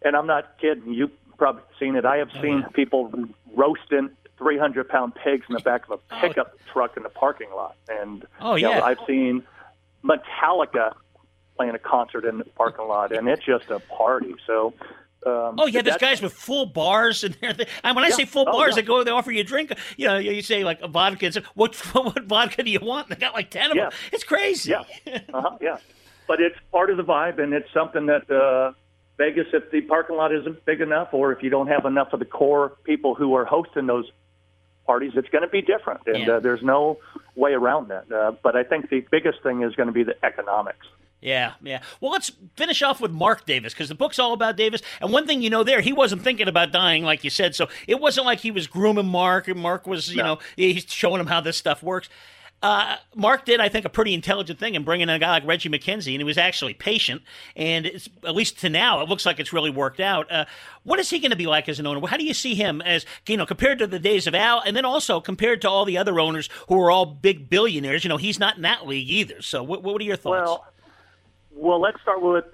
[0.02, 0.94] and I'm not kidding.
[0.94, 2.06] You've probably seen it.
[2.06, 3.12] I have oh, seen people
[3.54, 6.20] roasting 300 pound pigs in the back of a oh.
[6.20, 8.84] pickup truck in the parking lot, and Oh, you know, yeah.
[8.84, 9.42] I've seen
[10.04, 10.94] Metallica
[11.56, 14.34] playing a concert in the parking lot, and it's just a party.
[14.46, 14.72] So.
[15.26, 17.66] Um, Oh yeah, there's guys with full bars and everything.
[17.84, 18.14] And when I Yeah.
[18.16, 18.76] say full Oh, bars, yeah.
[18.76, 19.72] they go, they offer you a drink.
[19.98, 21.26] You know, you say like a vodka.
[21.26, 23.08] And say, what what vodka do you want?
[23.08, 23.90] And they got like ten of Yeah.
[23.90, 23.98] them.
[24.12, 24.70] It's crazy.
[24.70, 24.84] Yeah,
[25.32, 25.76] uh-huh, yeah.
[26.26, 28.72] But it's part of the vibe, and it's something that uh,
[29.18, 32.20] Vegas, if the parking lot isn't big enough, or if you don't have enough of
[32.20, 34.10] the core people who are hosting those
[34.86, 36.32] parties, it's going to be different, and Yeah.
[36.36, 36.98] uh, there's no
[37.36, 38.10] way around that.
[38.10, 40.86] Uh, but I think the biggest thing is going to be the economics.
[41.20, 41.82] Yeah, yeah.
[42.00, 44.80] Well, let's finish off with Mark Davis because the book's all about Davis.
[45.00, 47.54] And one thing you know there, he wasn't thinking about dying, like you said.
[47.54, 51.20] So it wasn't like he was grooming Mark, and Mark was, you know, he's showing
[51.20, 52.08] him how this stuff works.
[52.62, 55.46] Uh, Mark did, I think, a pretty intelligent thing in bringing in a guy like
[55.46, 57.22] Reggie McKenzie, and he was actually patient.
[57.56, 60.30] And it's, at least to now, it looks like it's really worked out.
[60.30, 60.44] Uh,
[60.82, 62.06] what is he going to be like as an owner?
[62.06, 64.76] How do you see him as, you know, compared to the days of Al, and
[64.76, 68.04] then also compared to all the other owners who are all big billionaires?
[68.04, 69.40] You know, he's not in that league either.
[69.40, 70.46] So, what, what are your thoughts?
[70.46, 70.66] Well,
[71.60, 72.44] well, let's start with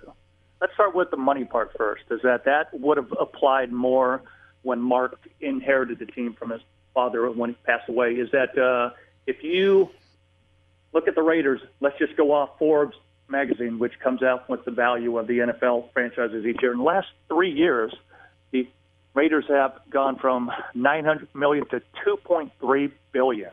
[0.61, 2.03] let's start with the money part first.
[2.11, 4.23] Is that that would have applied more
[4.63, 6.61] when Mark inherited the team from his
[6.93, 8.13] father when he passed away?
[8.13, 8.95] Is that uh,
[9.27, 9.91] if you
[10.93, 12.97] look at the Raiders, let's just go off Forbes
[13.29, 16.73] magazine, which comes out with the value of the NFL franchises each year.
[16.73, 17.95] In the last three years,
[18.51, 18.69] the
[19.15, 23.51] Raiders have gone from 900 million to 2.3 billion.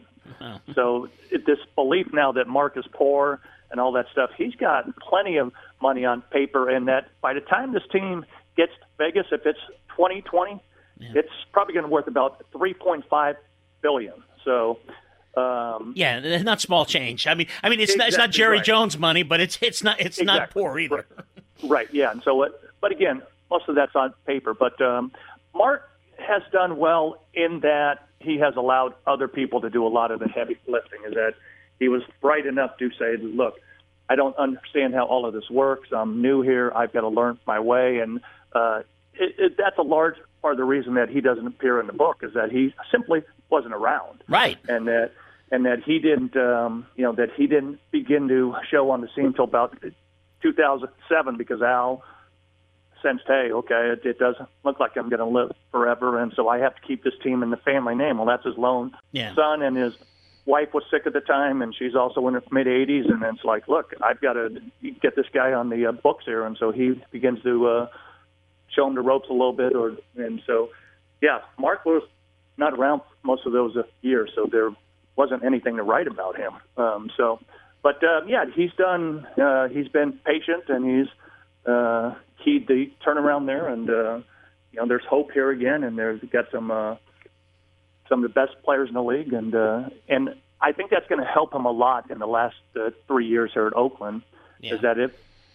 [0.74, 3.39] So it, this belief now that Mark is poor
[3.74, 5.51] and all that stuff, he's got plenty of
[5.82, 8.24] money on paper, and that by the time this team
[8.55, 9.59] gets to Vegas, if it's
[9.89, 10.61] 2020,
[10.99, 13.36] it's probably going to worth about 3.5
[13.82, 14.13] billion.
[14.45, 14.80] So.
[15.36, 17.26] Um, Yeah, not small change.
[17.26, 18.65] I mean, I mean, it's not, it's not Jerry right.
[18.65, 20.61] Jones money, but it's it's not it's not Exactly.
[20.61, 21.05] poor either.
[21.63, 21.88] Right.
[21.91, 22.11] Yeah.
[22.11, 24.53] And so, it, but again, most of that's on paper.
[24.53, 25.11] But um,
[25.55, 30.11] Mark has done well in that he has allowed other people to do a lot
[30.11, 30.99] of the heavy lifting.
[31.07, 31.34] Is that
[31.80, 33.55] he was bright enough to say, "Look,
[34.09, 35.89] I don't understand how all of this works.
[35.91, 36.71] I'm new here.
[36.76, 38.19] I've got to learn my way." And
[38.53, 38.82] uh,
[39.15, 41.93] it, it, that's a large part of the reason that he doesn't appear in the
[41.93, 44.57] book is that he simply wasn't around Right.
[44.67, 45.11] and that
[45.51, 49.07] and that he didn't um, you know that he didn't begin to show on the
[49.15, 49.78] scene until about
[50.41, 52.03] 2007 because Al
[53.01, 56.47] sensed hey okay it, it doesn't look like I'm going to live forever and so
[56.47, 59.34] I have to keep this team in the family name well that's his lone Yeah.
[59.36, 59.93] son and his
[60.46, 63.44] wife was sick at the time and she's also in her mid 80s and it's
[63.44, 64.50] like look I've got to
[65.02, 67.88] get this guy on the uh, books here and so he begins to uh,
[68.76, 70.70] show him the ropes a little bit or and so
[71.22, 72.04] yeah Mark was
[72.58, 74.72] not around most of those uh, years, so there
[75.16, 76.54] wasn't anything to write about him.
[76.78, 77.39] Um, so,
[77.82, 79.26] but uh, yeah, he's done.
[79.41, 81.08] Uh, he's been patient, and he's
[81.66, 82.14] uh,
[82.44, 83.68] keyed the turnaround there.
[83.68, 84.20] And uh,
[84.72, 86.96] you know, there's hope here again, and there's got some uh,
[88.10, 91.22] some of the best players in the league, and uh, and I think that's going
[91.22, 94.24] to help him a lot in the last uh, three years here at Oakland.
[94.62, 95.12] Is that if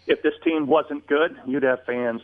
[0.07, 2.21] if this team wasn't good, you'd have fans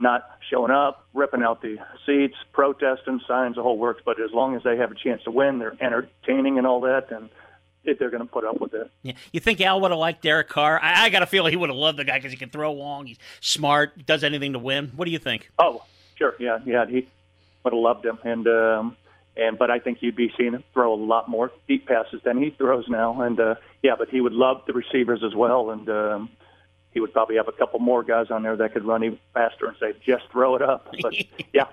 [0.00, 4.02] not showing up, ripping out the seats, protesting, signs, the whole works.
[4.04, 7.12] But as long as they have a chance to win, they're entertaining and all that,
[7.12, 7.28] and
[7.84, 8.90] they're going to put up with it.
[9.02, 9.12] Yeah.
[9.32, 10.80] You think Al would have liked Derek Carr?
[10.82, 12.72] I, I got a feeling he would have loved the guy because he can throw
[12.72, 13.06] long.
[13.06, 14.06] He's smart.
[14.06, 14.92] Does anything to win.
[14.96, 15.50] What do you think?
[15.58, 15.84] Oh,
[16.16, 17.06] sure, yeah, yeah, he
[17.62, 18.96] would have loved him, and um,
[19.36, 22.42] and but I think you'd be seeing him throw a lot more deep passes than
[22.42, 25.88] he throws now, and uh, yeah, but he would love the receivers as well, and
[25.88, 26.30] um,
[26.92, 29.66] he would probably have a couple more guys on there that could run even faster
[29.66, 30.94] and say, just throw it up.
[31.02, 31.14] But
[31.52, 31.66] yeah,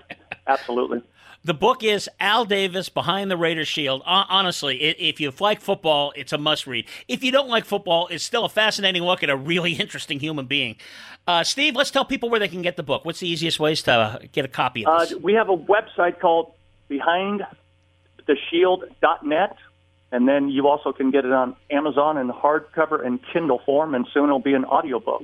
[0.47, 1.03] absolutely.
[1.43, 4.03] The book is Al Davis Behind the Raiders Shield.
[4.05, 6.85] Hon- Honestly, if you like football, it's a must read.
[7.07, 10.45] If you don't like football, it's still a fascinating look at a really interesting human
[10.45, 10.75] being.
[11.27, 13.05] Uh, Steve, let's tell people where they can get the book.
[13.05, 16.19] What's the easiest ways to uh, get a copy of Uh, we have a website
[16.19, 16.53] called
[16.91, 19.55] BehindTheShield.net,
[20.11, 24.05] and then you also can get it on Amazon in hardcover and Kindle form, and
[24.13, 25.23] soon it'll be an audiobook.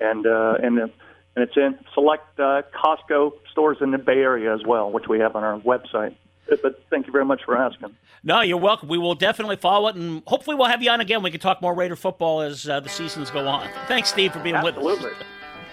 [0.00, 0.88] And uh, and uh,
[1.36, 5.20] and it's in select uh, Costco stores in the Bay Area as well, which we
[5.20, 6.14] have on our website.
[6.48, 7.94] But- But thank you very much for asking.
[8.22, 8.88] No, you're welcome.
[8.88, 11.22] We will definitely follow it, and hopefully we'll have you on again.
[11.22, 13.68] We can talk more Raider football as uh, the seasons go on.
[13.88, 14.84] Thanks, Steve, for being with us.
[14.84, 15.10] Absolutely.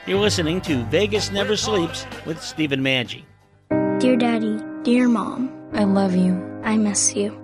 [0.08, 3.24] You're listening to Vegas Never Sleeps with Stephen Maggi.
[4.00, 6.34] Dear Daddy, dear Mom, I love you.
[6.64, 7.38] I miss you.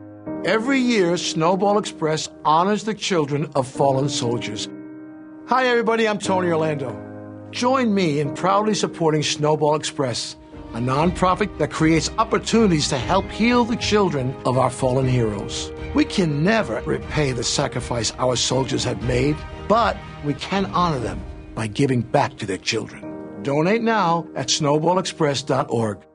[0.46, 4.68] Every year, Snowball Express honors the children of fallen soldiers.
[5.48, 6.96] Hi, everybody, I'm Tony Orlando.
[7.52, 10.36] Join me in proudly supporting Snowball Express,
[10.74, 15.72] a nonprofit that creates opportunities to help heal the children of our fallen heroes.
[15.96, 21.22] We can never repay the sacrifice our soldiers have made, but we can honor them
[21.56, 23.42] by giving back to their children.
[23.44, 26.07] Donate now at snowballexpress.org.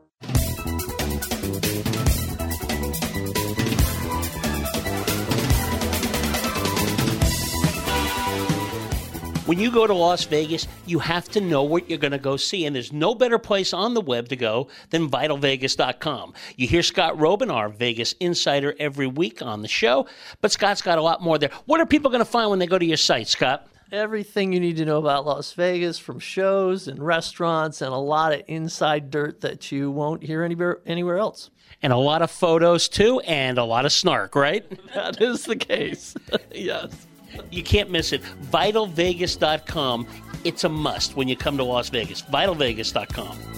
[9.53, 12.39] When you go to Las Vegas, you have to know what you're going to go
[12.39, 16.33] see, and there's no better place on the web to go than vitalvegas.com.
[16.57, 20.07] You hear Scott Roeben, our Vegas insider, every week on the show,
[20.41, 21.51] but Scott's got a lot more there.
[21.67, 23.69] What are people going to find when they go to your site, Scott?
[23.93, 28.33] Everything you need to know about Las Vegas from shows and restaurants and a lot
[28.33, 31.51] of inside dirt that you won't hear anywhere, anywhere else.
[31.83, 34.65] And a lot of photos, too, and a lot of snark, right?
[34.95, 36.15] That is the case.
[36.55, 37.07] yes.
[37.51, 38.23] You can't miss it.
[38.23, 40.07] VitalVegas.com.
[40.45, 42.23] It's a must when you come to Las Vegas.
[42.23, 43.53] VitalVegas.com.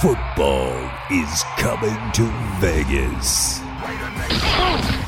[0.00, 2.22] Football is coming to
[2.58, 3.60] Vegas.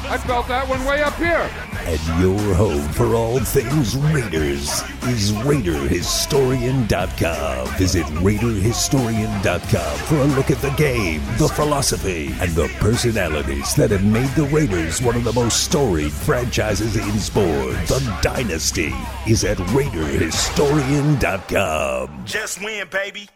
[0.05, 1.49] I felt that one way up here.
[1.85, 7.67] And your home for all things Raiders is RaiderHistorian.com.
[7.79, 14.05] Visit RaiderHistorian.com for a look at the game, the philosophy, and the personalities that have
[14.05, 17.89] made the Raiders one of the most storied franchises in sports.
[17.89, 18.93] The dynasty
[19.27, 22.25] is at RaiderHistorian.com.
[22.27, 23.29] Just win, baby.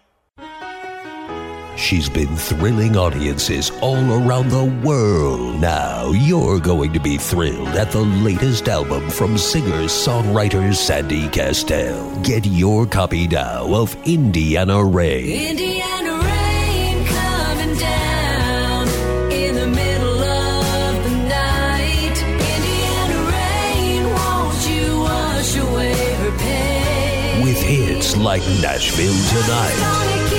[1.76, 5.60] She's been thrilling audiences all around the world.
[5.60, 12.24] Now you're going to be thrilled at the latest album from singer songwriter Sandy Kastel.
[12.24, 15.50] Get your copy now of Indiana Ray.
[15.50, 18.88] Indiana Rain coming down
[19.30, 22.16] in the middle of the night.
[22.56, 27.44] Indiana Rain, won't you wash away her pain?
[27.44, 30.35] With hits like Nashville Tonight.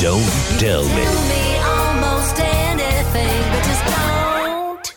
[0.00, 0.22] Don't
[0.60, 1.04] tell me.
[1.04, 4.94] Tell me almost anything, but just don't.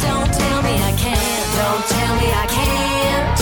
[0.00, 1.48] Don't tell me I can't.
[1.60, 3.38] Don't tell me I can't.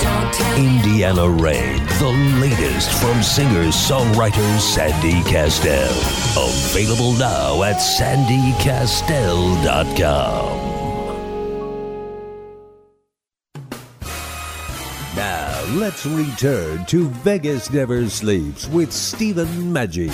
[0.00, 0.56] Don't tell.
[0.58, 5.90] Indiana Rain, the latest from singer songwriter Sandy Kastel.
[6.36, 10.47] Available now at sandykastel.com.
[15.78, 20.12] let's return to Vegas Never Sleeps with Stephen Maggi.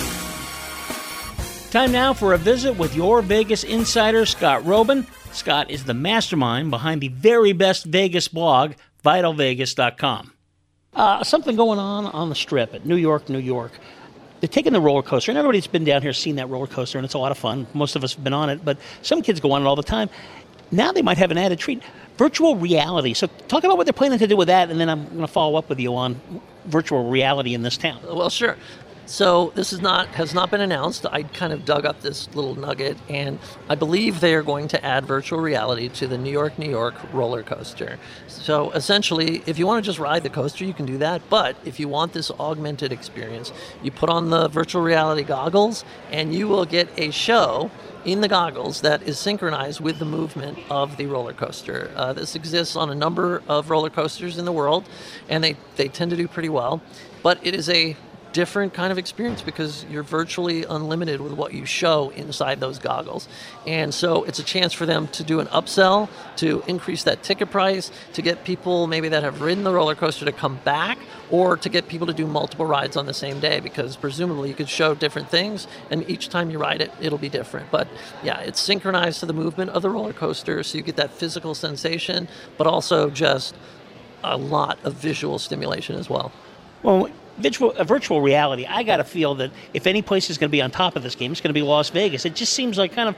[1.71, 5.07] Time now for a visit with your Vegas insider, Scott Roeben.
[5.33, 10.33] Scott is the mastermind behind the very best Vegas blog, vitalvegas.com.
[10.93, 13.71] Uh, something going on on the strip at New York, New York.
[14.41, 17.05] They're taking the roller coaster, and everybody's been down here seen that roller coaster, and
[17.05, 17.65] it's a lot of fun.
[17.73, 19.81] Most of us have been on it, but some kids go on it all the
[19.81, 20.11] time.
[20.75, 21.81] Now they might have an added treat
[22.17, 23.13] virtual reality.
[23.13, 25.27] So, talk about what they're planning to do with that, and then I'm going to
[25.27, 26.19] follow up with you on
[26.65, 27.99] virtual reality in this town.
[28.03, 28.57] Well, sure.
[29.07, 31.05] So this is not has not been announced.
[31.05, 33.37] I kind of dug up this little nugget, and
[33.69, 36.95] I believe they are going to add virtual reality to the New York, New York
[37.13, 37.99] roller coaster.
[38.27, 41.21] So essentially, if you want to just ride the coaster, you can do that.
[41.29, 43.53] But if you want this augmented experience,
[43.83, 47.69] you put on the virtual reality goggles, and you will get a show
[48.05, 51.91] in the goggles that is synchronized with the movement of the roller coaster.
[51.95, 54.87] Uh, this exists on a number of roller coasters in the world,
[55.27, 56.81] and they, they tend to do pretty well.
[57.23, 57.97] But it is a
[58.35, 63.29] different kind of experience because you're virtually unlimited with what you show inside those goggles.
[63.65, 67.49] And so it's a chance for them to do an upsell, to increase that ticket
[67.49, 70.97] price, to get people maybe that have ridden the roller coaster to come back,
[71.31, 74.55] or to get people to do multiple rides on the same day because presumably you
[74.55, 77.71] could show different things and each time you ride it, it'll be different.
[77.71, 77.87] But
[78.21, 81.55] yeah, it's synchronized to the movement of the roller coaster so you get that physical
[81.55, 82.27] sensation,
[82.57, 83.55] but also just
[84.25, 86.33] a lot of visual stimulation as well.
[86.83, 90.51] Well, virtual, virtual reality, I got to feel that if any place is going to
[90.51, 92.25] be on top of this game, it's going to be Las Vegas.
[92.25, 93.15] It just seems like kind of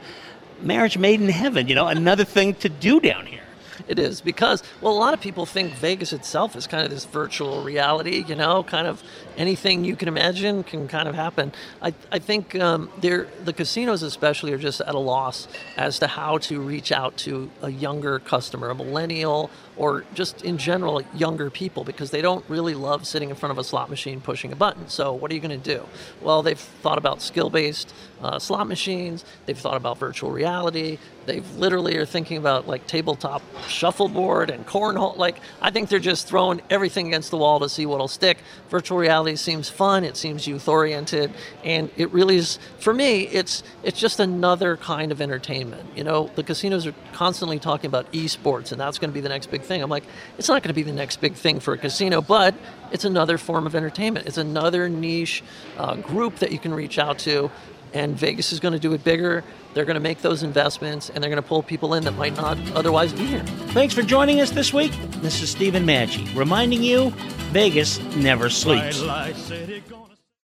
[0.60, 3.42] marriage made in heaven, you know, another thing to do down here.
[3.86, 7.04] It is because, well, a lot of people think Vegas itself is kind of this
[7.04, 9.02] virtual reality, you know, kind of
[9.36, 11.52] anything you can imagine can kind of happen.
[11.80, 16.38] I, I think um, the casinos, especially, are just at a loss as to how
[16.38, 21.84] to reach out to a younger customer, a millennial, or just in general, younger people,
[21.84, 24.88] because they don't really love sitting in front of a slot machine pushing a button.
[24.88, 25.86] So, what are you going to do?
[26.20, 31.48] Well, they've thought about skill based uh, slot machines, they've thought about virtual reality, they've
[31.56, 35.16] literally are thinking about like tabletop shuffleboard and cornhole.
[35.16, 38.38] Like, I think they're just throwing everything against the wall to see what'll stick.
[38.70, 43.62] Virtual reality seems fun, it seems youth oriented, and it really is, for me, it's,
[43.84, 45.88] it's just another kind of entertainment.
[45.94, 49.28] You know, the casinos are constantly talking about esports, and that's going to be the
[49.28, 49.82] next big thing.
[49.82, 50.04] I'm like,
[50.36, 52.54] it's not going to be the next big thing for a casino, but
[52.90, 54.26] it's another form of entertainment.
[54.26, 55.44] It's another niche
[55.76, 57.50] uh, group that you can reach out to,
[57.94, 59.44] and Vegas is going to do it bigger.
[59.74, 62.36] They're going to make those investments, and they're going to pull people in that might
[62.36, 63.44] not otherwise be here.
[63.72, 64.92] Thanks for joining us this week.
[65.20, 67.10] This is Stephen Maggi reminding you
[67.52, 69.02] Vegas never sleeps.